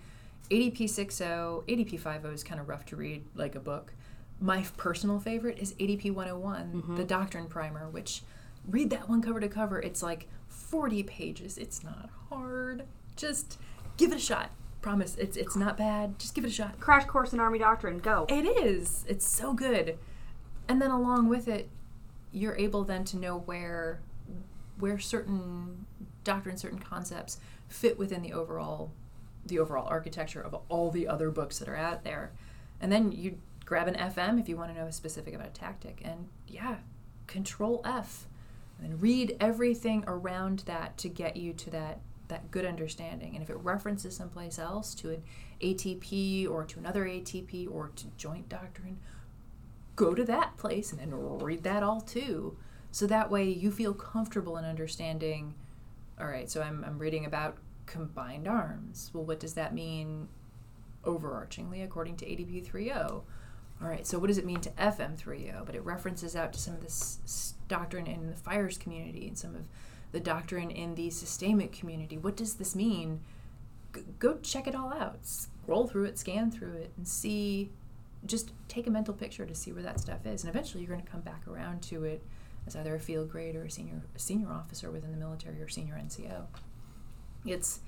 [0.50, 3.92] adp 60 adp 50 is kind of rough to read like a book
[4.40, 6.96] my personal favorite is adp 101 mm-hmm.
[6.96, 8.22] the doctrine primer which
[8.68, 12.85] read that one cover to cover it's like 40 pages it's not hard
[13.16, 13.59] just
[13.96, 17.04] give it a shot promise it's it's not bad just give it a shot Crash
[17.04, 17.98] course in Army doctrine.
[17.98, 18.26] Go.
[18.28, 19.04] it is.
[19.09, 19.98] It's so good.
[20.68, 21.68] And then along with it,
[22.33, 24.00] you're able then to know where
[24.80, 25.86] where certain
[26.24, 27.38] doctrine, certain concepts
[27.68, 28.92] fit within the overall
[29.46, 32.30] the overall architecture of all the other books that are out there.
[32.80, 36.02] And then you grab an FM if you want to know specific about a tactic.
[36.04, 36.76] And yeah,
[37.26, 38.26] control F.
[38.82, 43.34] And read everything around that to get you to that that good understanding.
[43.34, 45.22] And if it references someplace else to an
[45.60, 48.98] ATP or to another ATP or to joint doctrine,
[49.96, 52.56] go to that place and then read that all too.
[52.92, 55.55] So that way you feel comfortable in understanding,
[56.18, 59.11] all right, so I'm, I'm reading about combined arms.
[59.12, 60.29] Well, what does that mean
[61.05, 63.22] overarchingly according to ADP 3.0?
[63.83, 65.64] All right, so what does it mean to FM 3.0?
[65.64, 69.55] But it references out to some of this doctrine in the fires community and some
[69.55, 69.62] of
[70.12, 72.18] the doctrine in the systemic community.
[72.18, 73.20] What does this mean?
[73.94, 75.18] G- go check it all out.
[75.22, 77.70] Scroll through it, scan through it, and see.
[78.26, 81.05] Just take a mental picture to see where that stuff is, and eventually you're going
[81.05, 82.22] to come back around to it
[82.70, 85.68] as either a field grade or a senior a senior officer within the military or
[85.68, 86.44] senior NCO.
[87.44, 87.80] It's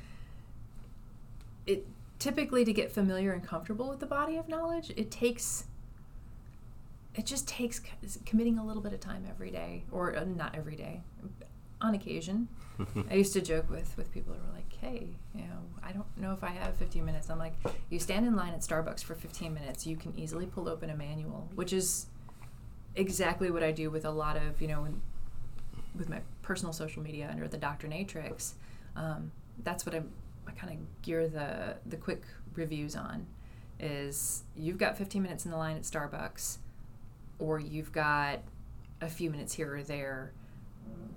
[1.66, 1.86] it
[2.18, 4.90] typically to get familiar and comfortable with the body of knowledge.
[4.96, 5.64] It takes
[7.14, 7.80] it just takes
[8.24, 11.02] committing a little bit of time every day, or uh, not every day,
[11.80, 12.48] on occasion.
[13.10, 16.06] I used to joke with with people who were like, "Hey, you know, I don't
[16.16, 17.54] know if I have 15 minutes." I'm like,
[17.90, 20.96] "You stand in line at Starbucks for 15 minutes, you can easily pull open a
[20.96, 22.06] manual," which is
[22.94, 24.86] exactly what I do with a lot of you know,
[25.96, 28.52] with my personal social media under the Doctrinatrix.
[28.96, 30.10] Um, that's what I'm,
[30.46, 32.22] I kind of gear the the quick
[32.54, 33.26] reviews on.
[33.80, 36.58] Is you've got 15 minutes in the line at Starbucks,
[37.38, 38.40] or you've got
[39.00, 40.32] a few minutes here or there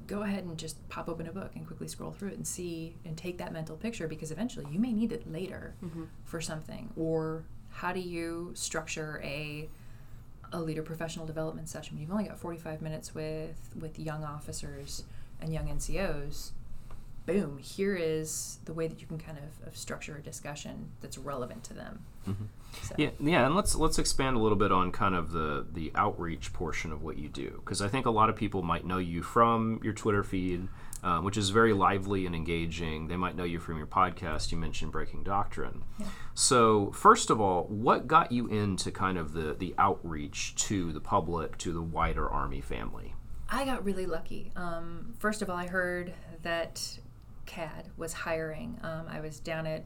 [0.08, 2.96] go ahead and just pop open a book and quickly scroll through it and see
[3.06, 5.74] and take that mental picture because eventually you may need it later
[6.24, 9.68] for something or how do you structure a
[10.52, 15.04] a leader professional development session you've only got 45 minutes with with young officers
[15.42, 16.52] and young ncos
[17.26, 21.18] boom here is the way that you can kind of, of structure a discussion that's
[21.18, 22.00] relevant to them.
[22.28, 22.44] Mm-hmm.
[22.84, 25.92] So- Yeah, yeah, and let's let's expand a little bit on kind of the the
[25.96, 28.98] outreach portion of what you do, because I think a lot of people might know
[28.98, 30.68] you from your Twitter feed,
[31.06, 33.08] um, which is very lively and engaging.
[33.08, 34.52] They might know you from your podcast.
[34.52, 35.84] You mentioned Breaking Doctrine.
[36.34, 41.00] So, first of all, what got you into kind of the the outreach to the
[41.00, 43.14] public, to the wider Army family?
[43.48, 44.52] I got really lucky.
[44.56, 46.98] Um, first of all, I heard that
[47.46, 48.80] CADD was hiring.
[48.82, 49.86] Um, I was down at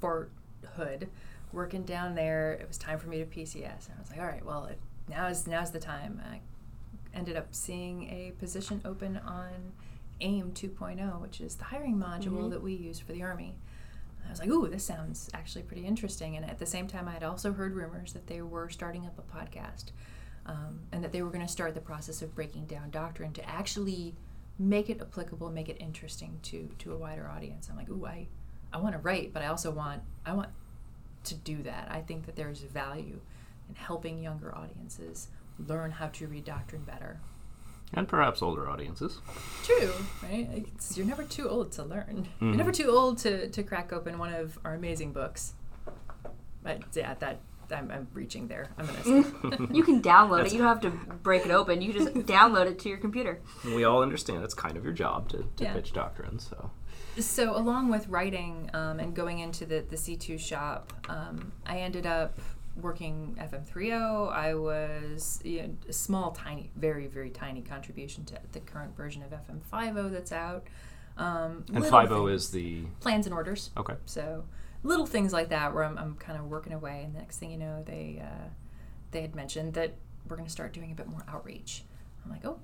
[0.00, 0.30] Fort
[0.76, 1.08] Hood,
[1.50, 2.52] working down there.
[2.52, 4.78] It was time for me to PCS, and I was like, "All right, well, it,
[5.08, 6.40] now is now's the time." I
[7.16, 9.72] ended up seeing a position open on
[10.20, 13.54] AIM 2.0, which is the hiring module that we use for the Army.
[14.26, 17.12] I was like, "Ooh, this sounds actually pretty interesting." And at the same time, I
[17.12, 19.92] had also heard rumors that they were starting up a podcast
[20.44, 23.48] um, and that they were going to start the process of breaking down doctrine to
[23.48, 24.14] actually
[24.58, 27.68] make it applicable, make it interesting to to a wider audience.
[27.70, 28.26] I'm like, ooh, I
[28.72, 30.50] I want to write, but I also want I want
[31.24, 31.88] to do that.
[31.90, 33.20] I think that there's value
[33.68, 35.28] in helping younger audiences
[35.58, 37.20] learn how to read doctrine better.
[37.94, 39.20] And perhaps older audiences.
[39.64, 39.90] True,
[40.22, 40.48] right?
[40.52, 42.28] It's, you're never too old to learn.
[42.36, 42.46] Mm-hmm.
[42.48, 45.54] You're never too old to, to crack open one of our amazing books.
[46.62, 48.66] But yeah, that I'm, I'm reaching there.
[48.78, 49.68] I'm gonna.
[49.74, 50.52] You can download it.
[50.52, 51.80] You don't have to break it open.
[51.82, 53.40] You just download it to your computer.
[53.64, 55.72] And we all understand it's kind of your job to, to Yeah.
[55.74, 56.70] pitch doctrine, so.
[57.18, 62.06] So, along with writing um, and going into the, the C2 shop, um, I ended
[62.06, 62.38] up
[62.80, 64.32] working FM30.
[64.32, 69.22] I was you know, a small, tiny, very, very tiny contribution to the current version
[69.22, 70.66] of FM50 that's out.
[71.16, 72.84] Um, And little 5 is the.
[73.00, 73.70] plans and orders.
[73.76, 73.94] Okay.
[74.06, 74.44] So
[74.82, 77.50] little things like that where I'm, I'm kind of working away, and the next thing
[77.50, 78.48] you know, they uh,
[79.10, 79.94] they had mentioned that
[80.28, 81.82] we're going to start doing a bit more outreach.
[82.24, 82.58] I'm like, oh,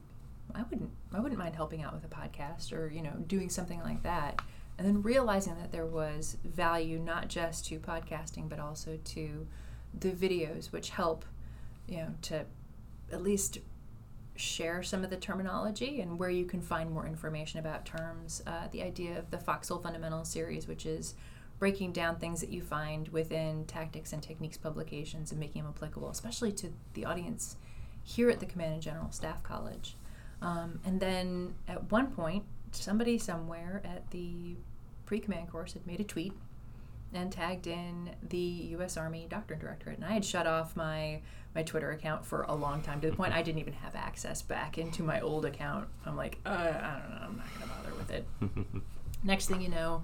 [0.55, 3.81] I wouldn't I wouldn't mind helping out with a podcast or you know doing something
[3.81, 4.40] like that.
[4.77, 9.46] And then realizing that there was value not just to podcasting but also to
[10.00, 11.24] the videos, which help
[11.87, 12.44] you know to
[13.12, 13.59] at least
[14.37, 18.42] share some of the terminology and where you can find more information about terms.
[18.46, 21.14] Uh, the idea of the Foxhole Fundamentals series, which is
[21.59, 26.11] breaking down things that you find within tactics and techniques publications and making them applicable,
[26.11, 27.57] especially to the audience
[28.02, 29.96] here at the Command and General Staff College.
[30.42, 34.57] Um, and then at one point, somebody somewhere at the
[35.07, 36.33] pre command course had made a tweet
[37.14, 38.96] and tagged in the U.S.
[38.96, 39.96] Army Doctrine Directorate.
[39.96, 41.20] And I had shut off my
[41.55, 44.42] my Twitter account for a long time to the point I didn't even have access
[44.42, 45.87] back into my old account.
[46.05, 48.27] I'm like, uh, I don't know, I'm not gonna bother with it.
[49.24, 50.03] Next thing you know,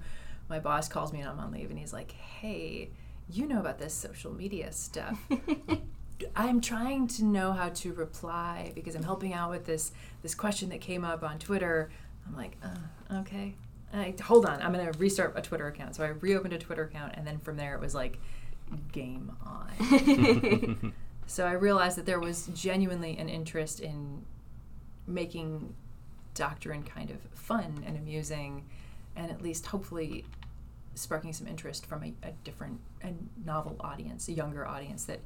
[0.49, 2.89] my boss calls me and I'm on leave, and he's like, Hey,
[3.29, 5.19] you know about this social media stuff.
[6.35, 10.69] I'm trying to know how to reply because I'm helping out with this this question
[10.69, 11.89] that came up on Twitter.
[12.27, 13.55] I'm like, uh, okay.
[13.93, 15.95] I, hold on, I'm gonna restart a Twitter account.
[15.95, 18.19] So I reopened a Twitter account, and then from there it was like,
[18.91, 20.93] game on.
[21.27, 24.23] so I realized that there was genuinely an interest in
[25.07, 25.75] making
[26.33, 28.65] doctrine kind of fun and amusing,
[29.15, 30.25] and at least hopefully
[30.95, 35.19] sparking some interest from a, a different and novel audience, a younger audience that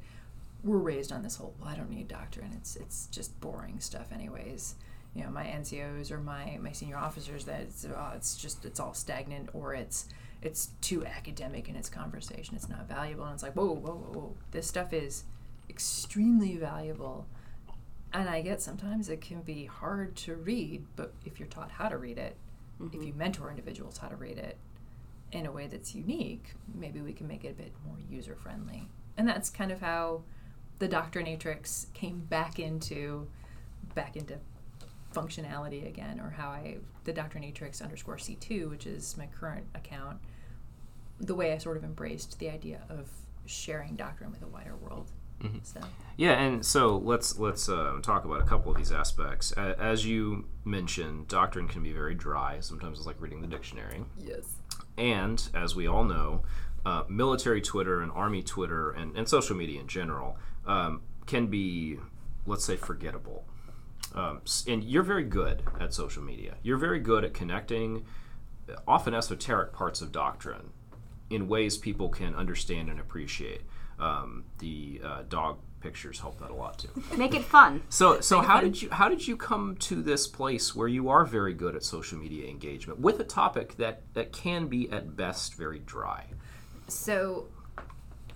[0.64, 2.52] were raised on this whole well, I don't need doctrine.
[2.56, 4.74] It's it's just boring stuff anyways.
[5.16, 8.78] You know, my NCOs or my, my senior officers that it's, oh, it's just it's
[8.78, 10.08] all stagnant or it's
[10.42, 12.54] it's too academic in its conversation.
[12.54, 13.24] It's not valuable.
[13.24, 14.36] And it's like, whoa, whoa, whoa, whoa.
[14.50, 15.24] This stuff is
[15.70, 17.26] extremely valuable.
[18.12, 21.88] And I get sometimes it can be hard to read, but if you're taught how
[21.88, 22.36] to read it,
[22.78, 23.02] if mm-hmm.
[23.02, 24.58] you mentor individuals how to read it
[25.32, 28.88] in a way that's unique, maybe we can make it a bit more user friendly.
[29.16, 30.22] And that's kind of how
[30.78, 33.26] the Doctrinatrix came back into
[33.94, 34.38] back into
[35.20, 40.18] functionality again, or how I the Doctrinatrix underscore C two, which is my current account,
[41.18, 43.08] the way I sort of embraced the idea of
[43.46, 45.10] sharing doctrine with a wider world.
[45.62, 45.80] So
[46.16, 49.52] Yeah, and so let's let's uh, talk about a couple of these aspects.
[49.52, 52.58] As you mentioned, doctrine can be very dry.
[52.60, 54.04] Sometimes it's like reading the dictionary.
[54.18, 54.56] yes,
[54.98, 56.42] And as we all know,
[56.84, 61.98] uh, military Twitter and Army Twitter and, and social media in general um, can be,
[62.46, 63.44] let's say, forgettable.
[64.16, 66.54] Um, and you're very good at social media.
[66.62, 68.06] You're very good at connecting
[68.68, 70.70] uh, often esoteric parts of doctrine
[71.28, 73.62] in ways people can understand and appreciate.
[73.98, 76.88] Um, the uh, dog pictures help that a lot too.
[77.16, 77.82] Make it fun.
[77.88, 81.24] So, so how did you how did you come to this place where you are
[81.24, 85.54] very good at social media engagement with a topic that that can be at best
[85.54, 86.26] very dry?
[86.88, 87.48] so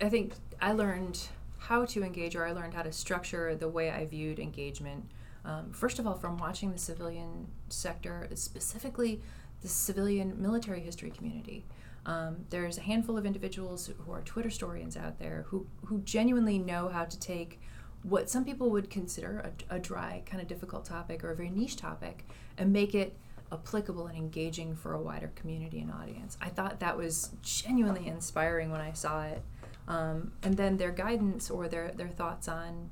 [0.01, 3.91] I think I learned how to engage, or I learned how to structure the way
[3.91, 5.11] I viewed engagement.
[5.51, 9.21] Um, first of all, from watching the civilian sector, specifically
[9.63, 11.65] the civilian military history community.
[12.07, 16.59] Um, there's a handful of individuals who are Twitter historians out there who, who genuinely
[16.59, 17.61] know how to take
[18.03, 21.51] what some people would consider a, a dry, kind of difficult topic or a very
[21.51, 23.17] niche topic and make it
[23.53, 26.39] applicable and engaging for a wider community and audience.
[26.41, 29.43] I thought that was genuinely inspiring when I saw it.
[29.89, 32.91] Um, and then their guidance or their, their thoughts on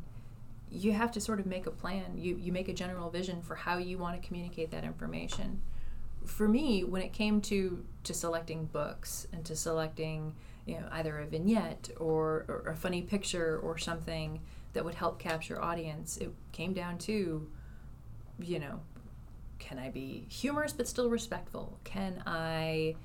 [0.71, 2.16] you have to sort of make a plan.
[2.16, 5.61] You, you make a general vision for how you want to communicate that information.
[6.25, 10.35] For me, when it came to, to selecting books and to selecting
[10.69, 14.41] you know, either a vignette or, or a funny picture or something
[14.75, 17.51] that would help capture audience, it came down to,
[18.39, 18.81] you know,
[19.59, 21.79] can I be humorous but still respectful?
[21.85, 22.97] Can I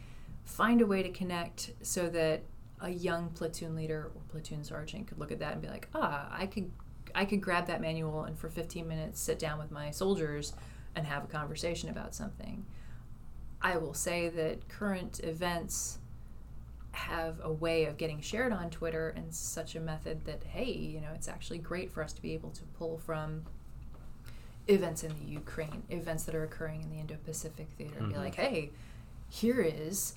[0.43, 2.43] find a way to connect so that
[2.81, 6.27] a young platoon leader or platoon sergeant could look at that and be like, ah,
[6.29, 6.69] I could
[7.15, 10.53] I could grab that manual and for 15 minutes sit down with my soldiers
[10.95, 12.65] and have a conversation about something.
[13.61, 15.99] I will say that current events
[16.91, 21.01] have a way of getting shared on Twitter in such a method that, hey, you
[21.01, 23.43] know, it's actually great for us to be able to pull from
[24.67, 28.13] events in the Ukraine, events that are occurring in the Indo Pacific theater, and be
[28.13, 28.23] mm-hmm.
[28.23, 28.71] like, hey,
[29.29, 30.13] here is.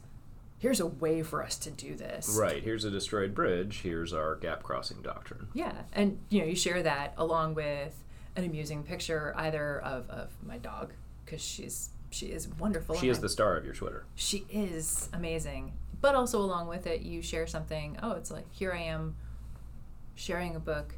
[0.59, 2.37] Here's a way for us to do this.
[2.39, 2.63] Right.
[2.63, 3.81] Here's a destroyed bridge.
[3.83, 5.49] Here's our gap crossing doctrine.
[5.53, 8.03] Yeah, and you know, you share that along with
[8.37, 10.93] an amusing picture either of, of my dog
[11.25, 12.97] because she's she is wonderful.
[12.97, 14.07] She is I- the star of your Twitter.
[14.15, 15.73] she is amazing.
[16.01, 17.99] But also along with it, you share something.
[18.03, 19.17] Oh, it's like here I am
[20.15, 20.95] sharing a book,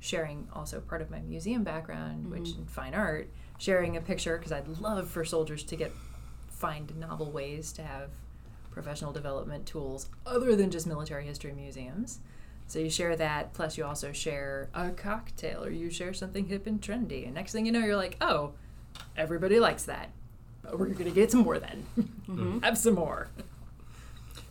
[0.00, 2.32] sharing also part of my museum background, mm-hmm.
[2.32, 5.92] which in fine art, sharing a picture because I'd love for soldiers to get
[6.48, 8.10] find novel ways to have
[8.72, 12.18] professional development tools other than just military history museums.
[12.66, 16.66] So you share that, plus you also share a cocktail, or you share something hip
[16.66, 17.24] and trendy.
[17.24, 18.52] And next thing you know, you're like, oh,
[19.16, 20.10] everybody likes that.
[20.72, 21.84] We're gonna get some more then.
[21.98, 22.32] Mm-hmm.
[22.32, 22.58] Mm-hmm.
[22.60, 23.28] Have some more.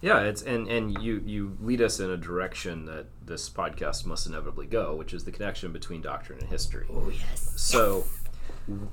[0.01, 4.27] Yeah, it's and and you you lead us in a direction that this podcast must
[4.27, 6.87] inevitably go, which is the connection between doctrine and history.
[6.91, 7.53] Oh yes.
[7.55, 8.05] So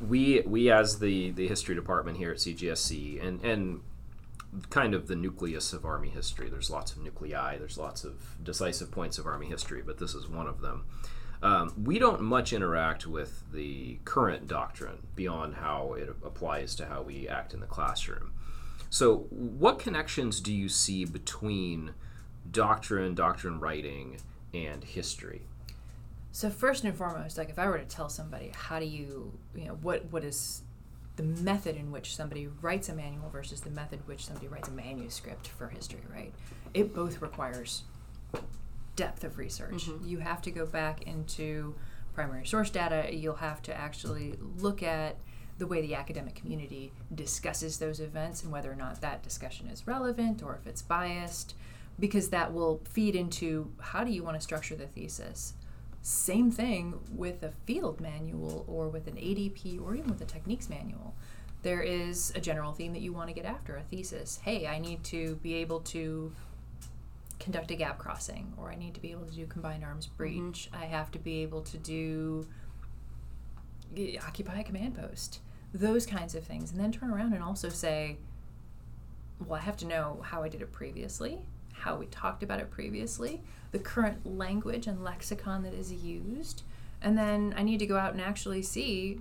[0.07, 3.81] we we as the the history department here at CGSC and and
[4.71, 6.49] kind of the nucleus of army history.
[6.49, 7.59] There's lots of nuclei.
[7.59, 10.87] There's lots of decisive points of army history, but this is one of them.
[11.43, 17.03] Um, we don't much interact with the current doctrine beyond how it applies to how
[17.03, 18.33] we act in the classroom.
[18.91, 21.95] So, what connections do you see between
[22.51, 24.19] doctrine, doctrine writing,
[24.53, 25.43] and history?
[26.33, 29.65] So first and foremost, like if I were to tell somebody, how do you, you
[29.65, 30.63] know, what what is
[31.19, 34.71] the method in which somebody writes a manual versus the method which somebody writes a
[34.71, 36.33] manuscript for history, right?
[36.73, 37.83] It both requires
[38.95, 39.89] depth of research.
[39.89, 40.09] Mm-hmm.
[40.09, 41.75] You have to go back into
[42.15, 43.13] primary source data.
[43.13, 45.17] You'll have to actually look at
[45.59, 49.89] the way the academic community discusses those events and whether or not that discussion is
[49.89, 51.57] relevant or if it's biased,
[51.99, 55.55] because that will feed into how do you want to structure the thesis.
[56.03, 60.69] Same thing with a field manual or with an ADP or even with a techniques
[60.69, 61.15] manual.
[61.63, 64.41] There is a general theme that you want to get after a thesis.
[64.43, 66.33] Hey, I need to be able to
[67.39, 70.17] conduct a gap crossing, or I need to be able to do combined arms mm-hmm.
[70.17, 70.69] breach.
[70.73, 72.47] I have to be able to do
[73.97, 75.41] y- occupy a command post,
[75.73, 78.19] those kinds of things, and then turn around and also say,
[79.45, 81.41] well, I have to know how I did it previously,
[81.79, 83.41] how we talked about it previously,
[83.73, 86.63] the current language and lexicon that is used,
[87.01, 89.21] and then I need to go out and actually see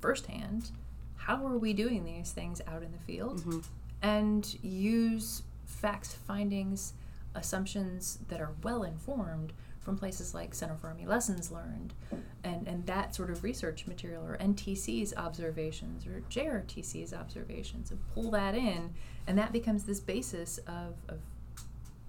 [0.00, 0.70] firsthand
[1.16, 3.58] how are we doing these things out in the field mm-hmm.
[4.00, 6.92] and use facts, findings,
[7.34, 11.94] assumptions that are well informed from places like Center for Army Lessons Learned
[12.42, 18.30] and, and that sort of research material or NTC's observations or JRTC's observations and pull
[18.32, 18.94] that in
[19.26, 21.18] and that becomes this basis of, of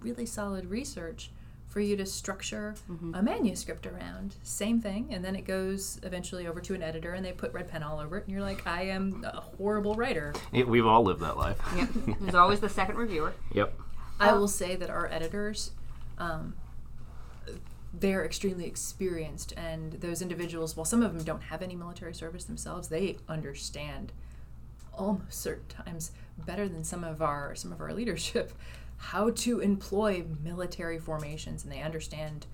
[0.01, 1.31] really solid research
[1.67, 2.75] for you to structure
[3.13, 4.35] a manuscript around.
[4.41, 7.67] Same thing, and then it goes eventually over to an editor and they put red
[7.67, 10.33] pen all over it and you're like, I am a horrible writer.
[10.51, 11.59] we've all lived that life.
[11.75, 11.89] Yep.
[12.21, 13.33] There's always the second reviewer.
[13.53, 13.77] Yep.
[14.19, 15.71] I will say that our editors,
[16.17, 16.55] um,
[17.93, 22.45] they're extremely experienced, and those individuals, while some of them don't have any military service
[22.45, 24.13] themselves, they understand
[24.93, 28.51] almost certain times better than some of our some of our leadership
[28.97, 32.47] how to employ military formations, and they understand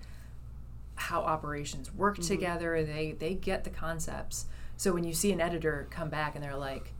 [0.96, 2.28] how operations work mm-hmm.
[2.28, 2.84] together.
[2.84, 4.46] They they get the concepts.
[4.76, 6.92] So when you see an editor come back and they're like,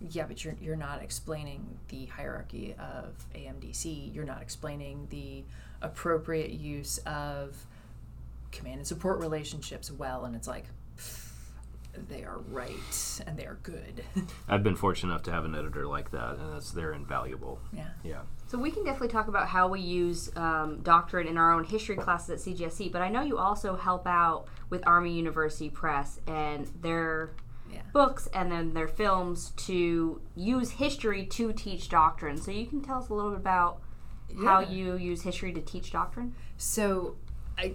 [0.00, 4.14] yeah, but you're, you're not explaining the hierarchy of AMDC.
[4.14, 5.42] You're not explaining the
[5.80, 7.56] appropriate use of
[8.52, 10.26] command and support relationships well.
[10.26, 10.64] And it's like,
[12.08, 14.02] they are right and they are good.
[14.48, 17.60] I've been fortunate enough to have an editor like that, and that's they're invaluable.
[17.72, 17.88] yeah.
[18.04, 18.20] Yeah.
[18.48, 21.96] So we can definitely talk about how we use um, doctrine in our own history
[21.96, 26.66] classes at CGSC, but I know you also help out with Army University Press and
[26.80, 27.30] their
[27.72, 27.82] Yeah.
[27.92, 32.36] books and then their films to use history to teach doctrine.
[32.36, 33.80] So you can tell us a little bit about
[34.44, 36.34] how you use history to teach doctrine.
[36.56, 37.16] So
[37.58, 37.74] I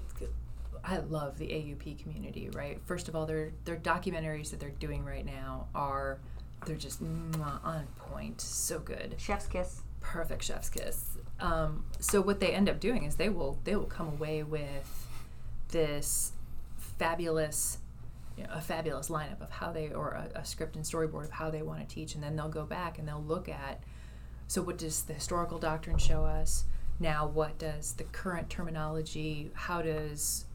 [0.83, 2.79] I love the AUP community, right?
[2.85, 6.19] First of all, their their documentaries that they're doing right now are
[6.65, 9.15] they're just on point, so good.
[9.17, 9.81] Chef's kiss.
[9.99, 11.17] perfect chef's kiss.
[11.39, 15.07] Um, so what they end up doing is they will they will come away with
[15.69, 16.33] this
[16.77, 17.79] fabulous
[18.37, 21.31] you know, a fabulous lineup of how they or a, a script and storyboard of
[21.31, 23.83] how they want to teach and then they'll go back and they'll look at
[24.47, 26.65] so what does the historical doctrine show us
[26.99, 30.45] now what does the current terminology how does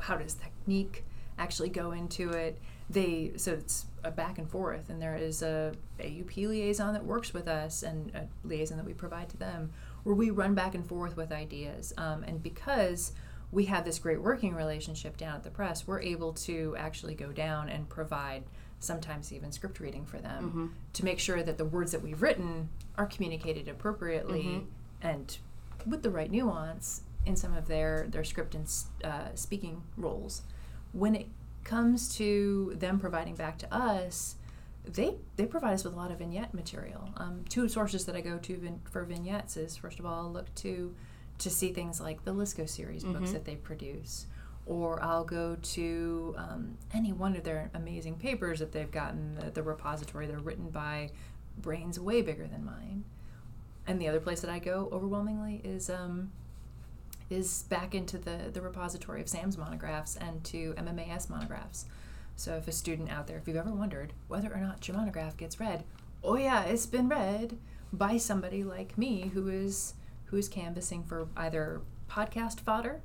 [0.00, 1.04] how does technique
[1.38, 2.58] actually go into it
[2.90, 7.34] they so it's a back and forth, and there is a AUP liaison that works
[7.34, 9.72] with us and a liaison that we provide to them,
[10.04, 11.92] where we run back and forth with ideas.
[11.98, 13.12] Um, and because
[13.52, 17.30] we have this great working relationship down at the press, we're able to actually go
[17.32, 18.44] down and provide
[18.78, 20.66] sometimes even script reading for them Mm-hmm.
[20.94, 25.06] to make sure that the words that we've written are communicated appropriately Mm-hmm.
[25.08, 25.38] and
[25.84, 28.66] with the right nuance in some of their their script and
[29.04, 30.42] uh, speaking roles.
[30.92, 31.26] When it
[31.64, 34.36] comes to them providing back to us,
[34.84, 37.10] they they provide us with a lot of vignette material.
[37.16, 40.32] Um, two sources that I go to vin- for vignettes is first of all I'll
[40.32, 40.94] look to
[41.38, 44.26] to see things like the LSCO series books that they produce,
[44.66, 49.50] or I'll go to um, any one of their amazing papers that they've gotten the,
[49.50, 50.26] the repository.
[50.26, 51.10] They're written by
[51.58, 53.04] brains way bigger than mine.
[53.86, 56.32] And the other place that I go overwhelmingly is um,
[57.30, 61.86] is back into the, the repository of SAMS monographs and to MMAS monographs.
[62.36, 65.36] So if a student out there, if you've ever wondered whether or not your monograph
[65.36, 65.84] gets read,
[66.22, 67.58] oh yeah, it's been read
[67.92, 69.94] by somebody like me who is
[70.26, 73.00] who is canvassing for either podcast fodder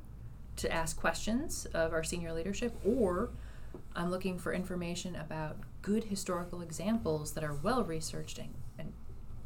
[0.58, 3.30] to ask questions of our senior leadership or
[3.96, 8.94] I'm looking for information about good historical examples that are well researched and, and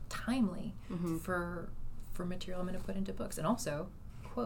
[0.09, 1.17] timely mm-hmm.
[1.17, 1.69] for
[2.13, 3.87] for material I'm going to put into books and also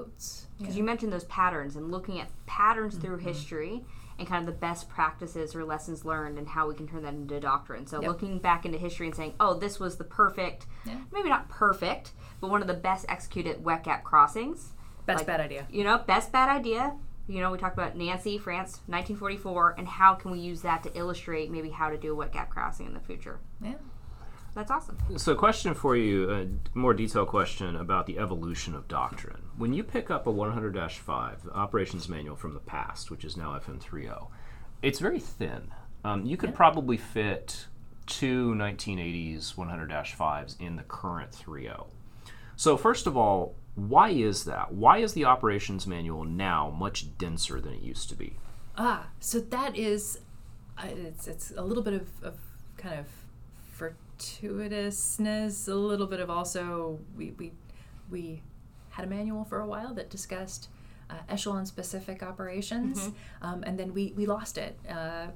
[0.01, 0.47] quotes.
[0.57, 3.27] Because you mentioned those patterns and looking at patterns through Mm-hmm.
[3.27, 3.83] history
[4.17, 7.13] and kind of the best practices or lessons learned and how we can turn that
[7.13, 7.85] into doctrine.
[7.87, 8.07] So Yep.
[8.09, 10.97] looking back into history and saying, oh, this was the perfect, Yeah.
[11.11, 14.73] maybe not perfect, but one of the best executed wet gap crossings.
[15.05, 15.65] Best like- bad idea.
[15.69, 16.95] You know, best bad idea.
[17.27, 20.97] You know, we talked about Nancy, France, 1944, and how can we use that to
[20.97, 23.39] illustrate maybe how to do a wet gap crossing in the future.
[23.61, 23.75] Yeah.
[24.53, 24.97] That's awesome.
[25.17, 26.47] So, question for you, a
[26.77, 29.41] more detailed question about the evolution of doctrine.
[29.57, 33.37] When you pick up a 100 5, the operations manual from the past, which is
[33.37, 34.27] now FM30,
[34.81, 35.71] it's very thin.
[36.03, 37.67] Um, you could probably fit
[38.07, 41.69] two 1980s 100 5s in the current 30.
[42.57, 44.73] So, first of all, why is that?
[44.73, 48.35] Why is the operations manual now much denser than it used to be?
[48.77, 50.19] Ah, so that is,
[50.77, 52.35] uh, it's it's a little bit of, of
[52.77, 53.07] kind of
[54.21, 57.51] fortuitousness, a little bit of also we we
[58.09, 58.41] we
[58.89, 60.69] had a manual for a while that discussed
[61.09, 63.11] uh, echelon specific operations,
[63.41, 64.77] um, and then we we lost it.
[64.89, 65.27] Uh,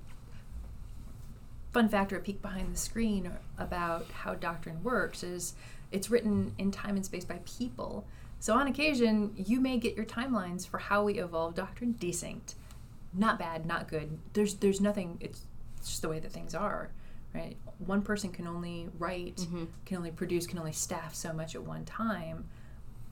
[1.73, 5.55] fun fact or a peek behind the screen about how doctrine works is
[5.91, 8.07] it's written in time and space by people.
[8.39, 12.55] So on occasion, you may get your timelines for how we evolve doctrine desynced.
[13.13, 14.19] Not bad, not good.
[14.33, 15.17] There's there's nothing.
[15.21, 15.41] It's,
[15.77, 16.91] it's just the way that things are,
[17.33, 17.57] right?
[17.79, 19.45] One person can only write,
[19.85, 22.45] can only produce, can only staff so much at one time.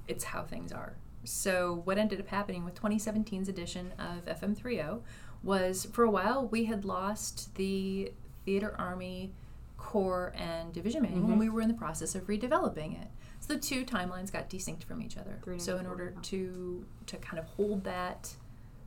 [0.07, 0.95] It's how things are.
[1.23, 5.01] So what ended up happening with 2017's edition of FM30
[5.41, 8.11] was for a while we had lost the
[8.45, 9.31] theater army
[9.77, 13.07] corps and division manual and we were in the process of redeveloping it.
[13.39, 15.39] So the two timelines got desynced from each other.
[15.43, 18.35] Three So in order to to kind of hold that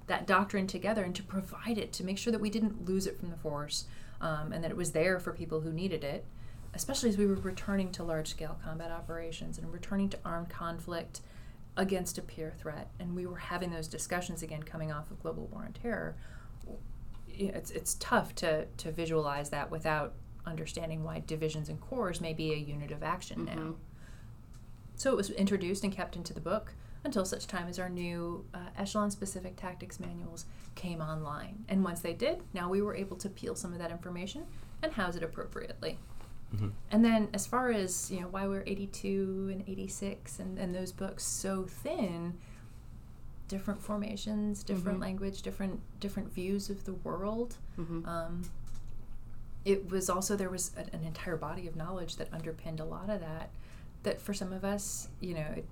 [0.06, 3.18] that doctrine together and to provide it to make sure that we didn't lose it
[3.18, 3.84] from the force
[4.20, 6.24] um, and that it was there for people who needed it
[6.76, 11.22] especially as we were returning to large scale combat operations and returning to armed conflict
[11.76, 12.90] against a peer threat.
[13.00, 16.16] And we were having those discussions again coming off of global war on terror.
[17.28, 20.14] It's, it's tough to, to visualize that without
[20.44, 23.74] understanding why divisions and corps may be a unit of action now.
[24.96, 26.74] So it was introduced and kept into the book
[27.06, 30.44] until such time as our new uh, echelon specific tactics manuals
[30.74, 31.64] came online.
[31.68, 34.44] And once they did, now we were able to peel some of that information
[34.82, 35.98] and house it appropriately.
[36.90, 40.92] And then, as far as you know, why we're 82 and 86 and, and those
[40.92, 42.34] books so thin,
[43.48, 47.56] different formations, different language, different different views of the world.
[48.08, 48.42] Um,
[49.64, 53.10] it was also there was an, an entire body of knowledge that underpinned a lot
[53.10, 53.50] of that.
[54.04, 55.66] That for some of us, you know, it,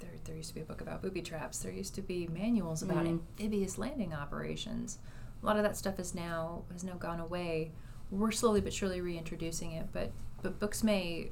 [0.00, 1.58] there, there used to be a book about booby traps.
[1.58, 3.18] There used to be manuals about mm-hmm.
[3.38, 4.98] amphibious landing operations.
[5.42, 7.72] A lot of that stuff is now has now gone away.
[8.10, 10.12] We're slowly but surely reintroducing it, but
[10.42, 11.30] but books may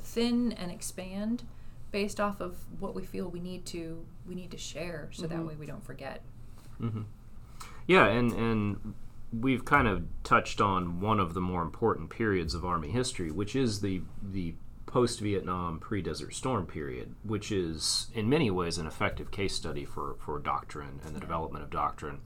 [0.00, 1.44] thin and expand
[1.90, 5.34] based off of what we feel we need to we need to share, so that
[5.34, 5.48] mm-hmm.
[5.48, 6.22] way we don't forget.
[6.80, 7.02] Mm-hmm.
[7.86, 8.94] Yeah, and and
[9.32, 13.56] we've kind of touched on one of the more important periods of Army history, which
[13.56, 14.54] is the the
[14.94, 19.84] post Vietnam pre Desert Storm period, which is in many ways an effective case study
[19.84, 22.20] for for doctrine and the development of doctrine,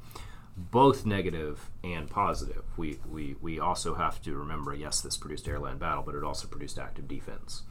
[0.55, 2.65] both negative and positive.
[2.77, 6.47] We we we also have to remember, yes, this produced airland battle, but it also
[6.47, 7.63] produced active defense.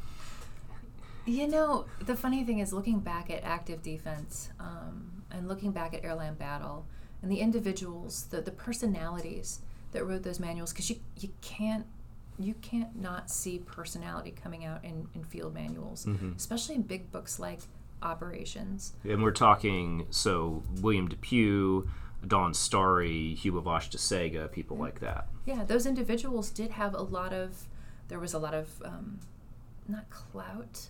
[1.25, 5.93] You know, the funny thing is looking back at active defense um, and looking back
[5.93, 6.87] at airland battle
[7.21, 9.59] and the individuals, the, the personalities
[9.91, 11.85] that wrote those manuals because you you can't
[12.39, 17.39] you can't not see personality coming out in, in field manuals, especially in big books
[17.39, 17.61] like
[18.03, 18.93] Operations.
[19.03, 21.87] And we're talking so William DePuy,
[22.27, 25.27] Don Starry, Huba Wass de Czege, people like that.
[25.45, 27.67] Yeah, those individuals did have a lot of.
[28.07, 29.19] There was a lot of um,
[29.87, 30.89] not clout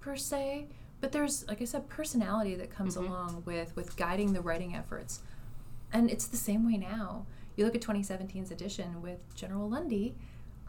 [0.00, 0.66] per se,
[1.00, 5.20] but there's like I said, personality that comes along with with guiding the writing efforts,
[5.92, 7.26] and it's the same way now.
[7.54, 10.16] You look at 2017's edition with General Lundy,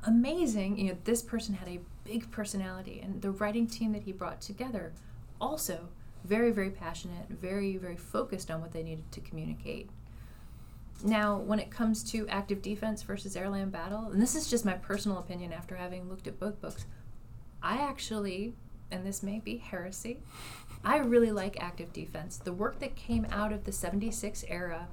[0.06, 0.78] amazing.
[0.78, 4.42] You know, this person had a big personality, and the writing team that he brought
[4.42, 4.94] together,
[5.40, 5.90] also
[6.26, 9.90] very very passionate, very very focused on what they needed to communicate.
[11.04, 14.74] Now, when it comes to active defense versus airland battle, and this is just my
[14.74, 16.86] personal opinion after having looked at both books,
[17.64, 18.54] I actually,
[18.92, 20.20] and this may be heresy,
[20.84, 22.38] I really like active defense.
[22.38, 24.88] The work that came out of the 76 era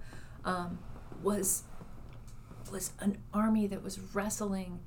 [0.45, 0.79] um,
[1.23, 1.65] was
[2.71, 4.81] was an army that was wrestling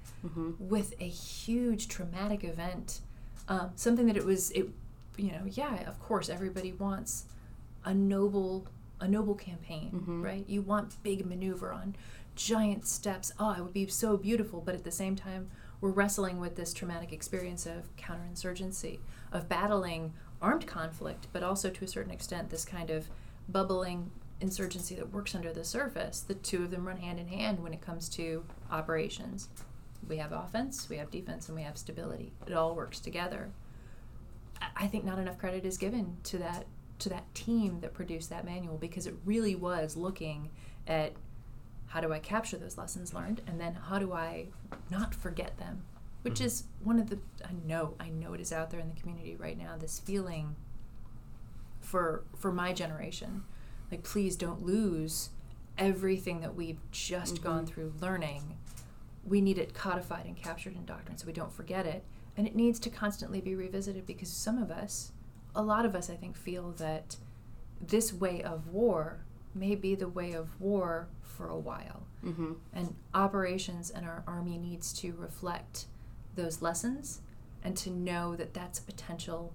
[0.59, 2.99] with a huge traumatic event,
[3.47, 4.67] um, something that it was it,
[5.17, 7.25] you know, yeah, of course, everybody wants
[7.85, 8.67] a noble
[9.01, 9.89] a noble campaign,
[10.21, 10.43] right?
[10.47, 11.95] You want big maneuver on
[12.35, 13.31] giant steps.
[13.39, 15.49] Oh, it would be so beautiful, but at the same time,
[15.81, 18.99] we're wrestling with this traumatic experience of counterinsurgency,
[19.31, 23.07] of battling armed conflict, but also to a certain extent this kind of
[23.47, 24.11] bubbling
[24.41, 26.21] insurgency that works under the surface.
[26.21, 29.49] The two of them run hand in hand when it comes to operations.
[30.07, 32.31] We have offense, we have defense, and we have stability.
[32.47, 33.51] It all works together.
[34.75, 36.65] I- think not enough credit is given to that
[36.99, 40.49] to that team that produced that manual because it really was looking
[40.85, 41.13] at
[41.87, 44.47] how do I capture those lessons learned and then how do I
[44.89, 45.83] not forget them
[46.23, 46.45] which mm-hmm.
[46.45, 49.37] is one of the I know I know it is out there in the community
[49.37, 50.57] right now this feeling
[51.79, 53.43] for for my generation
[53.91, 55.29] like please don't lose
[55.77, 58.57] everything that we've just gone through learning.
[59.25, 62.03] We need it codified and captured in doctrine so we don't forget it.
[62.37, 65.11] And it needs to constantly be revisited because some of us
[65.55, 67.17] a lot of us i think feel that
[67.81, 69.25] this way of war
[69.55, 72.03] may be the way of war for a while.
[72.23, 72.53] Mm-hmm.
[72.73, 75.85] and operations and our army needs to reflect
[76.35, 77.21] those lessons
[77.63, 79.53] and to know that that's a potential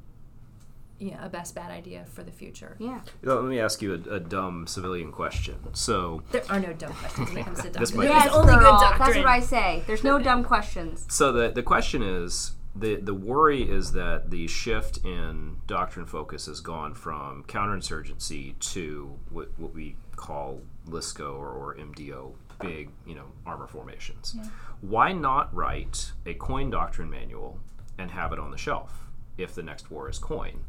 [0.99, 3.01] you know, a best bad idea for the future Yeah.
[3.23, 5.57] Let me ask you a, a dumb civilian question.
[5.73, 8.09] So, there are no dumb questions when it comes to This doctrine.
[8.09, 8.79] Yes, only girl.
[8.79, 9.83] good That's what I say.
[9.87, 11.07] There's no dumb questions.
[11.09, 16.47] so the the question is the the worry is that the shift in doctrine focus
[16.47, 23.15] has gone from counterinsurgency to what, what we call LSCO or, or MDO, big you
[23.15, 24.37] know armor formations.
[24.81, 27.59] Why not write a coin doctrine manual
[27.99, 29.05] and have it on the shelf
[29.39, 30.65] if the next war is coin,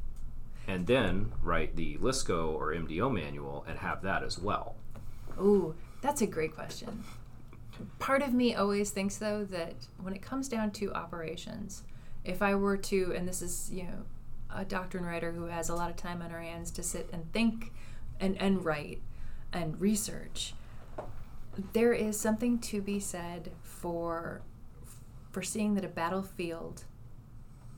[0.68, 4.76] and then write the LSCO or MDO manual and have that as well?
[5.40, 7.04] Ooh, that's a great question.
[8.00, 11.84] Part of me always thinks though that when it comes down to operations,
[12.24, 14.06] if I were to, and this is you know
[14.50, 17.32] a doctrine writer who has a lot of time on her hands to sit and
[17.34, 17.74] think
[18.20, 19.02] and and write
[19.52, 20.54] and research,
[21.74, 24.42] there is something to be said for
[25.32, 26.86] for seeing that a battlefield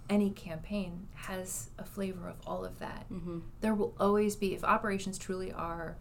[0.09, 3.05] any campaign has a flavor of all of that.
[3.11, 3.39] Mm-hmm.
[3.61, 5.97] There will always be, if operations truly are,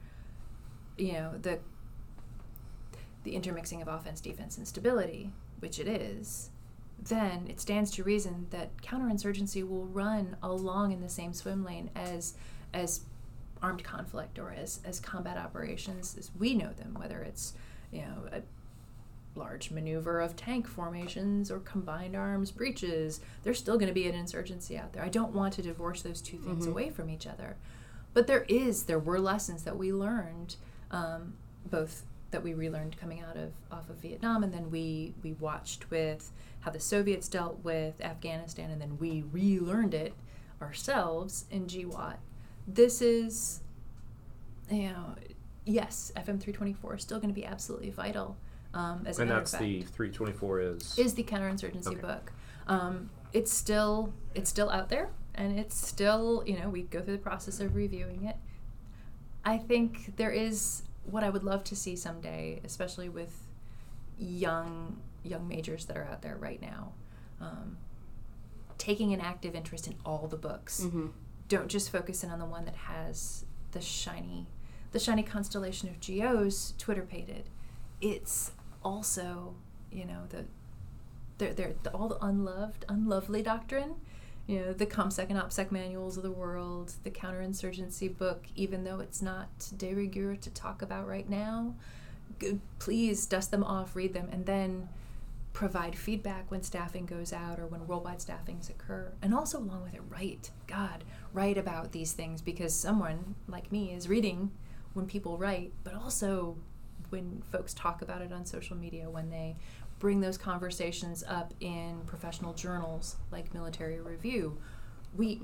[0.96, 1.58] you know, the
[3.24, 6.50] the intermixing of offense, defense, and stability, which it is,
[7.02, 11.90] then it stands to reason that counterinsurgency will run along in the same swim lane
[11.96, 12.34] as
[12.72, 13.00] as
[13.62, 17.54] armed conflict or as, as combat operations as we know them, whether it's
[17.90, 18.42] you know a
[19.36, 24.14] large maneuver of tank formations or combined arms breaches, there's still going to be an
[24.14, 25.02] insurgency out there.
[25.02, 27.56] I don't want to divorce those two things away from each other.
[28.14, 30.56] But there is, there were lessons that we learned,
[30.90, 31.34] um,
[31.70, 35.90] both that we relearned coming out of off of Vietnam, and then we we watched
[35.90, 40.14] with how the Soviets dealt with Afghanistan, and then we relearned it
[40.60, 42.16] ourselves in GWOT.
[42.66, 43.60] This is,
[44.70, 45.14] you know,
[45.64, 48.36] yes, FM three twenty four is still going to be absolutely vital.
[48.76, 50.98] Um, as And matter that's of the 324 is.
[50.98, 51.96] is the counterinsurgency Okay.
[52.00, 52.32] book.
[52.66, 57.16] Um, it's still it's still out there, and it's still you know we go through
[57.16, 58.36] the process of reviewing it.
[59.44, 63.46] I think there is what I would love to see someday, especially with
[64.18, 66.92] young young majors that are out there right now,
[67.40, 67.78] um,
[68.78, 70.86] taking an active interest in all the books.
[71.48, 74.48] Don't just focus in on the one that has the shiny
[74.92, 77.48] the shiny constellation of geos Twitter pated.
[78.00, 78.52] It's
[78.86, 79.54] also
[79.90, 80.44] you know the
[81.38, 83.96] they're, they're the, all the unloved, unlovely doctrine.
[84.46, 89.00] You know, the ComSec and OPSEC manuals of the world, the counterinsurgency book, even though
[89.00, 91.74] it's not de rigueur to talk about right now,
[92.40, 94.88] g- please dust them off, read them, and then
[95.52, 99.10] provide feedback when staffing goes out or when worldwide staffings occur.
[99.20, 100.50] And also, along with it, write.
[100.68, 104.52] God, write about these things because someone like me is reading
[104.92, 106.56] when people write, but also
[107.10, 109.56] when folks talk about it on social media, when they
[109.98, 114.58] bring those conversations up in professional journals like Military Review.
[115.16, 115.40] We,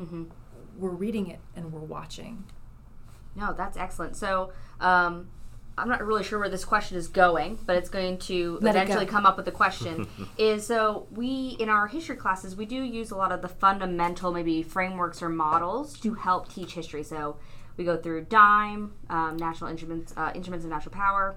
[0.77, 2.45] We're reading it and we're watching.
[3.35, 4.17] No, that's excellent.
[4.17, 5.29] So, um,
[5.79, 9.07] I'm not really sure where this question is going, but it's going to Let eventually
[9.07, 9.11] go.
[9.11, 10.07] come up with the question.
[10.39, 14.33] is so we in our history classes we do use a lot of the fundamental
[14.33, 17.03] maybe frameworks or models to help teach history.
[17.03, 17.39] So
[17.79, 21.37] we go through DIME, um, National Instruments, uh, Instruments of National Power,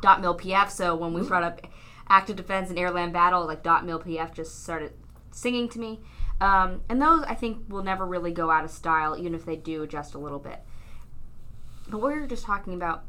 [0.00, 0.70] dot mil PF.
[0.70, 1.66] So when we brought up
[2.08, 4.92] active defense and air land battle, like dot mil PF just started
[5.30, 6.00] singing to me.
[6.40, 9.56] Um, and those I think will never really go out of style, even if they
[9.56, 10.60] do adjust a little bit.
[11.88, 13.04] But we were just talking about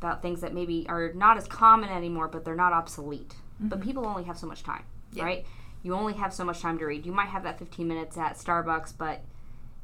[0.00, 3.36] about things that maybe are not as common anymore, but they're not obsolete.
[3.60, 4.82] But people only have so much time,
[5.12, 5.22] Yeah.
[5.22, 5.46] right?
[5.84, 7.06] You only have so much time to read.
[7.06, 9.20] You might have that 15 minutes at Starbucks, but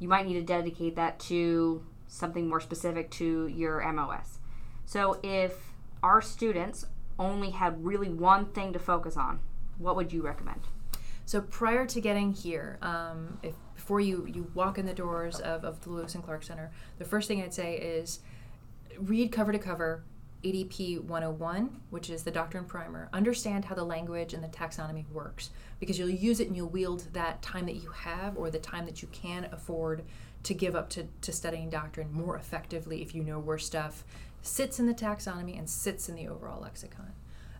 [0.01, 4.41] you might need to dedicate that to something more specific to your MOS.
[4.87, 5.68] So if
[6.03, 6.87] our students
[7.19, 9.41] only had really one thing to focus on,
[9.79, 10.61] what would you recommend?
[11.25, 15.65] So prior to getting here, um, if before you you walk in the doors of,
[15.65, 18.21] of the Lewis and Clark Center, the first thing I'd say is
[18.99, 20.05] read cover to cover
[20.45, 23.09] ADP 101, which is the Doctrine Primer.
[23.13, 27.09] Understand how the language and the taxonomy works because you'll use it and you'll wield
[27.13, 30.05] that time that you have or the time that you can afford
[30.45, 34.05] to give up to, to studying doctrine more effectively if you know where stuff
[34.43, 37.13] sits in the taxonomy and sits in the overall lexicon.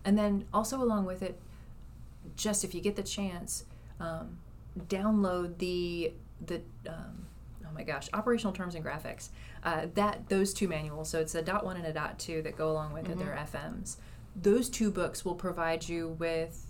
[0.05, 1.41] And then also along with it,
[2.37, 3.65] just if you get the chance,
[4.01, 4.39] um,
[4.89, 6.13] download the
[6.45, 7.27] the um,
[7.67, 9.31] oh my gosh, operational terms and graphics.
[9.65, 11.09] Uh, that those two manuals.
[11.09, 13.19] So it's a dot one and a dot two that go along with it.
[13.19, 13.97] They're FMs.
[14.37, 16.68] Those two books will provide you with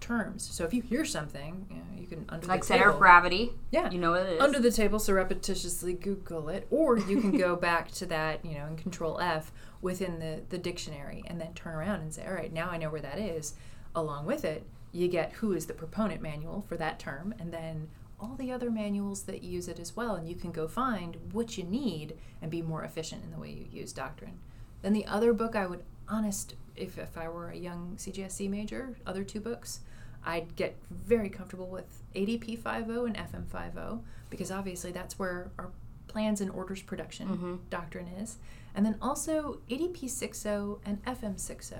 [0.00, 0.48] terms.
[0.50, 2.98] So if you hear something, you, know, you can under the Like center table, of
[2.98, 3.52] gravity.
[3.70, 3.90] Yeah.
[3.90, 4.40] You know what it is.
[4.40, 8.66] under the table, surreptitiously Google it, or you can go back to that, you know,
[8.66, 12.52] and Control F within the the dictionary, and then turn around and say, all right,
[12.52, 13.54] now I know where that is.
[13.94, 17.88] Along with it, you get who is the proponent manual for that term, and then
[18.20, 21.56] all the other manuals that use it as well, and you can go find what
[21.56, 24.38] you need and be more efficient in the way you use doctrine.
[24.82, 28.96] Then the other book I would honest if if I were a young CGSC major,
[29.06, 29.80] other two books,
[30.24, 35.70] I'd get very comfortable with ADP 50 and FM 50 because obviously that's where our
[36.08, 37.56] plans and orders production mm-hmm.
[37.70, 38.36] doctrine is.
[38.74, 40.48] And then also ADP 60
[40.84, 41.76] and FM 60.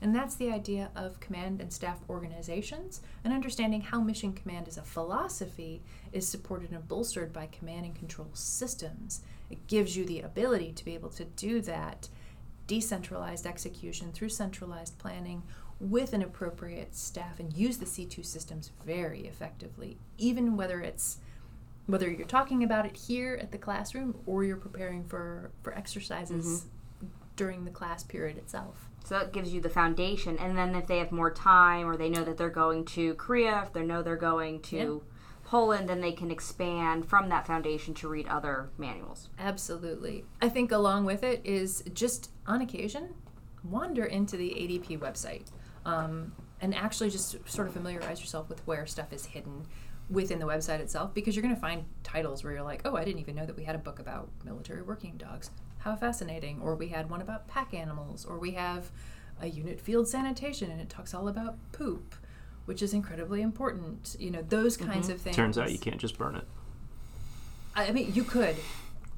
[0.00, 4.76] And that's the idea of command and staff organizations and understanding how mission command as
[4.76, 5.82] a philosophy
[6.12, 9.22] is supported and bolstered by command and control systems.
[9.48, 12.08] It gives you the ability to be able to do that
[12.66, 15.42] decentralized execution through centralized planning
[15.82, 21.18] with an appropriate staff and use the C2 systems very effectively, even whether it's
[21.86, 26.46] whether you're talking about it here at the classroom or you're preparing for, for exercises
[26.46, 27.08] mm-hmm.
[27.34, 28.88] during the class period itself.
[29.04, 32.08] So that gives you the foundation, and then if they have more time, or they
[32.08, 35.02] know that they're going to Korea, if they know they're going to
[35.44, 39.28] Poland, then they can expand from that foundation to read other manuals.
[39.40, 40.24] Absolutely.
[40.40, 43.14] I think along with it is just on occasion
[43.64, 45.50] wander into the ADP website
[45.84, 49.66] um, and actually just sort of familiarize yourself with where stuff is hidden
[50.10, 53.04] within the website itself because you're going to find titles where you're like, oh, I
[53.04, 55.50] didn't even know that we had a book about military working dogs.
[55.78, 56.60] How fascinating.
[56.60, 58.90] Or we had one about pack animals, or we have
[59.40, 62.14] a unit field sanitation and it talks all about poop.
[62.64, 65.34] Which is incredibly important, you know, those kinds of things.
[65.34, 66.44] Turns out you can't just burn it.
[67.74, 68.54] I I mean, you could.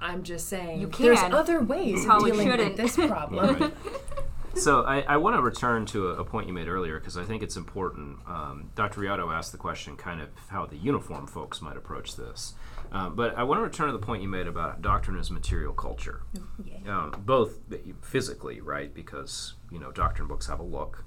[0.01, 0.81] I'm just saying.
[0.81, 1.05] You can.
[1.05, 2.69] There's other ways of probably dealing shouldn't.
[2.71, 3.57] with this problem.
[3.59, 3.73] Right.
[4.57, 7.25] so I, I want to return to a, a point you made earlier because I
[7.25, 8.19] think it's important.
[8.27, 9.01] Um, Dr.
[9.01, 12.55] Riotto asked the question kind of how the uniform folks might approach this.
[12.93, 15.73] Um, but I want to return to the point you made about doctrine as material
[15.73, 16.23] culture.
[16.65, 16.99] yeah.
[16.99, 17.59] um, both
[18.03, 18.95] physically, right?
[18.95, 21.05] Because you know doctrine books have a look,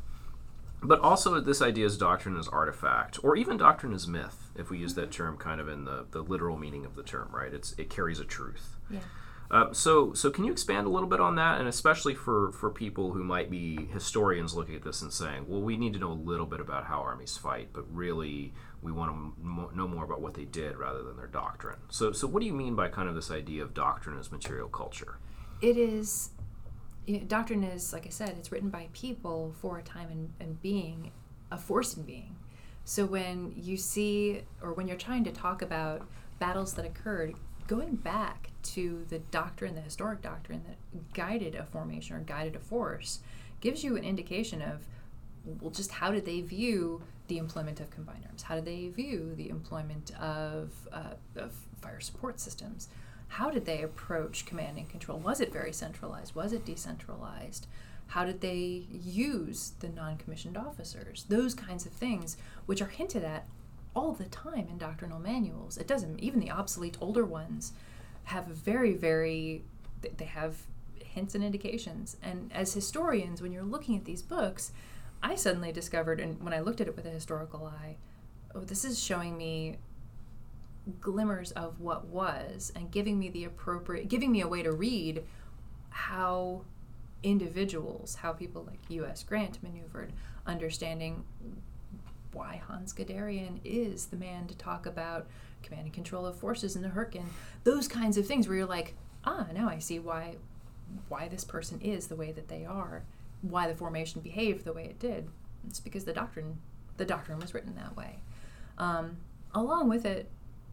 [0.81, 4.77] but also this idea is doctrine as artifact, or even doctrine as myth, if we
[4.77, 7.53] use that term kind of in the, the literal meaning of the term, right?
[7.53, 8.75] It's it carries a truth.
[8.89, 8.99] Yeah.
[9.49, 12.69] Uh, so, so can you expand a little bit on that, and especially for for
[12.69, 16.11] people who might be historians looking at this and saying, "Well, we need to know
[16.11, 20.21] a little bit about how armies fight, but really we want to know more about
[20.21, 23.07] what they did rather than their doctrine." So, so what do you mean by kind
[23.07, 25.17] of this idea of doctrine as material culture?
[25.61, 26.31] It is.
[27.05, 30.33] You know, doctrine is, like I said, it's written by people for a time and,
[30.41, 31.11] and being,
[31.51, 32.35] a force in being.
[32.83, 36.05] So when you see, or when you're trying to talk about
[36.37, 37.35] battles that occurred,
[37.65, 42.59] going back to the doctrine, the historic doctrine that guided a formation or guided a
[42.59, 43.19] force,
[43.61, 44.87] gives you an indication of
[45.61, 48.43] well, just how did they view the employment of combined arms?
[48.43, 52.89] How did they view the employment of, uh, of fire support systems?
[53.29, 55.19] How did they approach command and control?
[55.19, 56.35] Was it very centralized?
[56.35, 57.67] Was it decentralized?
[58.07, 61.25] How did they use the non commissioned officers?
[61.27, 63.47] Those kinds of things, which are hinted at
[63.93, 65.77] all the time in doctrinal manuals.
[65.77, 67.73] It doesn't, even the obsolete older ones
[68.27, 69.63] have very, very,
[70.17, 70.57] they have
[70.99, 72.17] hints and indications.
[72.21, 74.73] And as historians, when you're looking at these books,
[75.23, 77.95] I suddenly discovered, and when I looked at it with a historical eye,
[78.53, 79.77] oh, this is showing me
[80.99, 85.23] glimmers of what was and giving me the appropriate, giving me a way to read
[85.89, 86.65] how
[87.23, 89.23] individuals, how people like U.S.
[89.23, 90.11] Grant maneuvered,
[90.45, 91.23] understanding
[92.33, 95.27] why Hans Guderian is the man to talk about
[95.63, 97.29] command and control of forces in the Hurricane,
[97.63, 98.95] those kinds of things where you're like,
[99.25, 100.35] ah, now I see why
[101.09, 103.03] why this person is the way that they are
[103.41, 105.29] why the formation behaved the way it did.
[105.67, 106.57] It's because the doctrine
[106.97, 108.19] the doctrine was written that way.
[108.77, 109.17] Um,
[109.53, 110.29] along with it,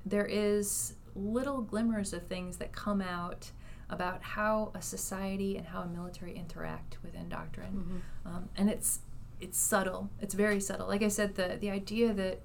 [0.06, 3.50] there is little glimmers of things that come out
[3.90, 8.36] about how a society and how a military interact within doctrine, mm-hmm.
[8.36, 9.00] um, and it's
[9.40, 10.10] it's subtle.
[10.20, 10.88] It's very subtle.
[10.88, 12.40] Like I said, the the idea that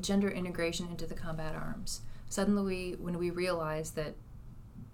[0.00, 4.14] gender integration into the combat arms suddenly, when we realize that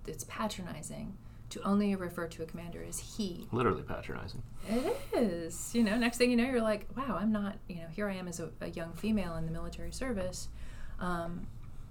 [0.07, 1.17] it's patronizing,
[1.51, 3.47] to only refer to a commander as he.
[3.53, 4.43] Literally patronizing.
[4.69, 5.75] It is.
[5.75, 8.15] You know, next thing you know, you're like, wow, I'm not, you know, here I
[8.15, 10.49] am as a, a young female in the military service.
[11.01, 11.47] Um,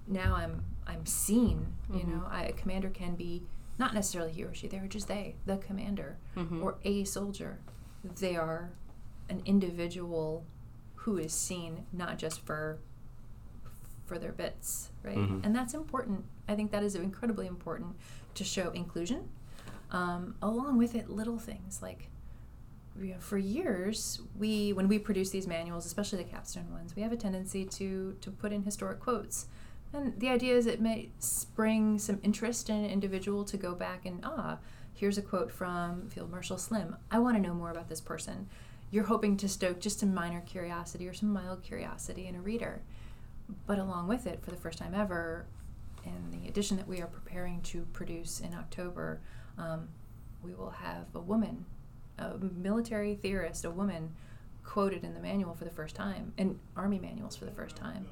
[0.06, 1.74] now I'm I'm seen.
[1.90, 1.98] Mm-hmm.
[1.98, 3.42] You know, I, a commander can be
[3.78, 4.68] not necessarily he or she.
[4.68, 6.62] They are just they, the commander, mm-hmm.
[6.62, 7.58] or a soldier.
[8.20, 8.70] They are
[9.30, 10.44] an individual
[10.96, 12.78] who is seen not just for
[14.06, 15.16] for their bits, right?
[15.16, 15.40] Mm-hmm.
[15.44, 16.24] And that's important.
[16.48, 17.96] I think that is incredibly important
[18.34, 19.28] to show inclusion
[19.94, 22.08] um, along with it, little things like
[23.00, 27.02] you know, for years we when we produce these manuals, especially the capstone ones, we
[27.02, 29.46] have a tendency to to put in historic quotes.
[29.92, 34.04] And the idea is it may spring some interest in an individual to go back
[34.04, 34.58] and ah,
[34.92, 36.96] here's a quote from Field Marshal Slim.
[37.10, 38.48] I want to know more about this person.
[38.90, 42.82] You're hoping to stoke just a minor curiosity or some mild curiosity in a reader.
[43.66, 45.46] But along with it, for the first time ever,
[46.04, 49.20] in the edition that we are preparing to produce in October,
[49.58, 49.88] um,
[50.42, 51.64] we will have a woman,
[52.18, 54.14] a military theorist, a woman
[54.62, 58.06] quoted in the manual for the first time, in army manuals for the first time,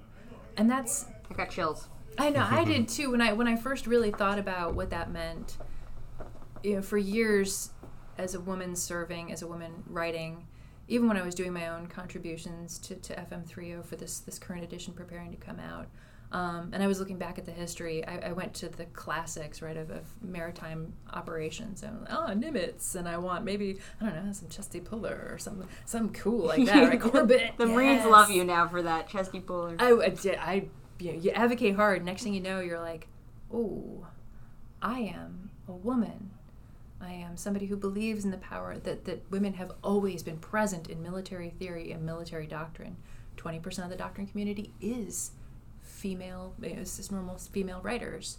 [0.56, 1.06] and that's.
[1.30, 1.88] I got chills.
[2.18, 5.10] I know I did too when I when I first really thought about what that
[5.10, 5.56] meant.
[6.62, 7.70] You know, for years,
[8.18, 10.46] as a woman serving, as a woman writing,
[10.92, 14.62] even when I was doing my own contributions to, to FM30 for this this current
[14.62, 15.88] edition preparing to come out,
[16.32, 18.06] um, and I was looking back at the history.
[18.06, 21.82] I, I went to the classics, right, of, of maritime operations.
[21.82, 25.66] And oh, Nimitz, and I want maybe I don't know some Chesty Puller or some
[25.86, 27.00] some cool like that, right?
[27.00, 27.54] Corbett.
[27.56, 27.74] the yes.
[27.74, 29.76] Marines love you now for that Chesty Puller.
[29.78, 30.36] I, I did.
[30.36, 30.68] I
[30.98, 32.04] you, know, you advocate hard.
[32.04, 33.08] Next thing you know, you're like,
[33.52, 34.06] oh,
[34.80, 36.30] I am a woman.
[37.02, 40.88] I am somebody who believes in the power that, that women have always been present
[40.88, 42.96] in military theory and military doctrine.
[43.36, 45.32] 20% of the doctrine community is
[45.80, 48.38] female, it's just normal female writers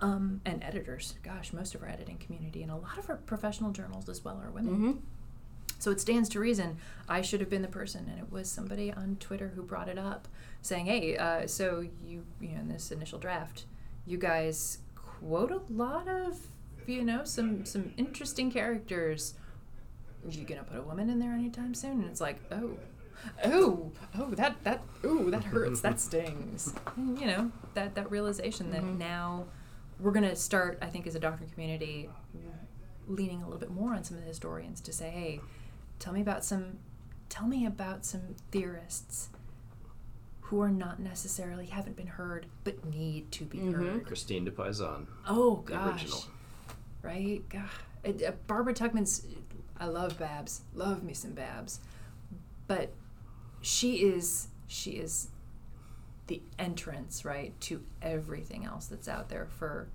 [0.00, 1.14] um, and editors.
[1.22, 4.40] Gosh, most of our editing community and a lot of our professional journals as well
[4.42, 4.74] are women.
[4.74, 4.92] Mm-hmm.
[5.78, 6.76] So it stands to reason
[7.08, 9.98] I should have been the person, and it was somebody on Twitter who brought it
[9.98, 10.28] up,
[10.60, 13.64] saying, "Hey, uh, so you, you know, in this initial draft,
[14.06, 16.38] you guys quote a lot of,
[16.86, 19.34] you know, some some interesting characters.
[20.24, 22.76] Are you gonna put a woman in there anytime soon?" And it's like, oh,
[23.44, 26.74] oh, oh, that that ooh, that hurts, that stings.
[26.96, 28.98] And, you know, that that realization that mm-hmm.
[28.98, 29.46] now
[30.02, 32.10] we're going to start, I think, as a doctrine community,
[33.06, 35.40] leaning a little bit more on some of the historians to say, hey,
[35.98, 36.78] tell me about some,
[37.28, 39.30] tell me about some theorists
[40.40, 43.72] who are not necessarily haven't been heard but need to be mm-hmm.
[43.72, 44.06] heard.
[44.06, 45.06] Christine de Pizan.
[45.26, 46.26] Oh gosh,
[47.02, 47.42] right?
[47.48, 47.68] God.
[48.04, 49.26] Uh, Barbara Tuchman's,
[49.78, 50.62] I love Babs.
[50.74, 51.80] Love me some Babs,
[52.66, 52.92] but
[53.62, 55.28] she is she is
[56.26, 59.88] the entrance right to everything else that's out there for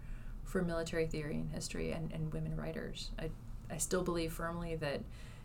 [0.43, 3.30] for military theory and history and, and women writers I,
[3.70, 5.01] I still believe firmly that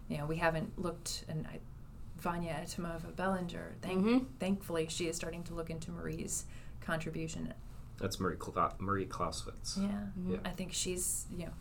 [0.09, 1.59] you know we haven't looked and I,
[2.19, 4.25] Vanya Eftimova Bellinger thank, mm-hmm.
[4.39, 6.45] thankfully she is starting to look into Marie's
[6.81, 7.53] contribution
[8.03, 9.89] that's Marie Cla- Marie Clausewitz yeah.
[9.89, 10.33] Mm-hmm.
[10.33, 11.53] yeah I think she's you know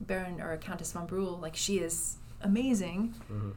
[0.00, 3.50] Baron or Countess von Brühl like she is amazing mm-hmm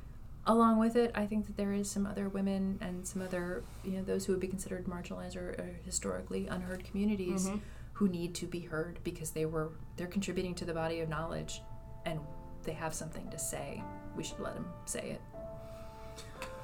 [0.45, 3.91] along with it, I think that there is some other women and some other, you
[3.91, 7.59] know, those who would be considered marginalized or, or historically unheard communities mm-hmm.
[7.93, 11.61] who need to be heard because they were they're contributing to the body of knowledge,
[12.05, 12.19] and
[12.63, 13.81] they have something to say,
[14.15, 15.21] we should let them say it.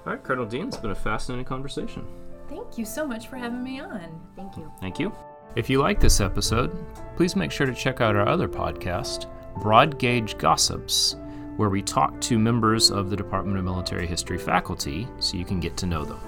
[0.06, 2.06] All right, Colonel Dean, it's been a fascinating conversation.
[2.48, 4.20] Thank you so much for having me on.
[4.36, 4.72] Thank you.
[4.80, 5.14] Thank you.
[5.56, 6.72] If you like this episode,
[7.16, 9.26] please make sure to check out our other podcast,
[9.60, 11.16] Broad Gauge Gossips,
[11.58, 15.60] where we talk to members of the Department of Military History faculty so you can
[15.60, 16.20] get to know them.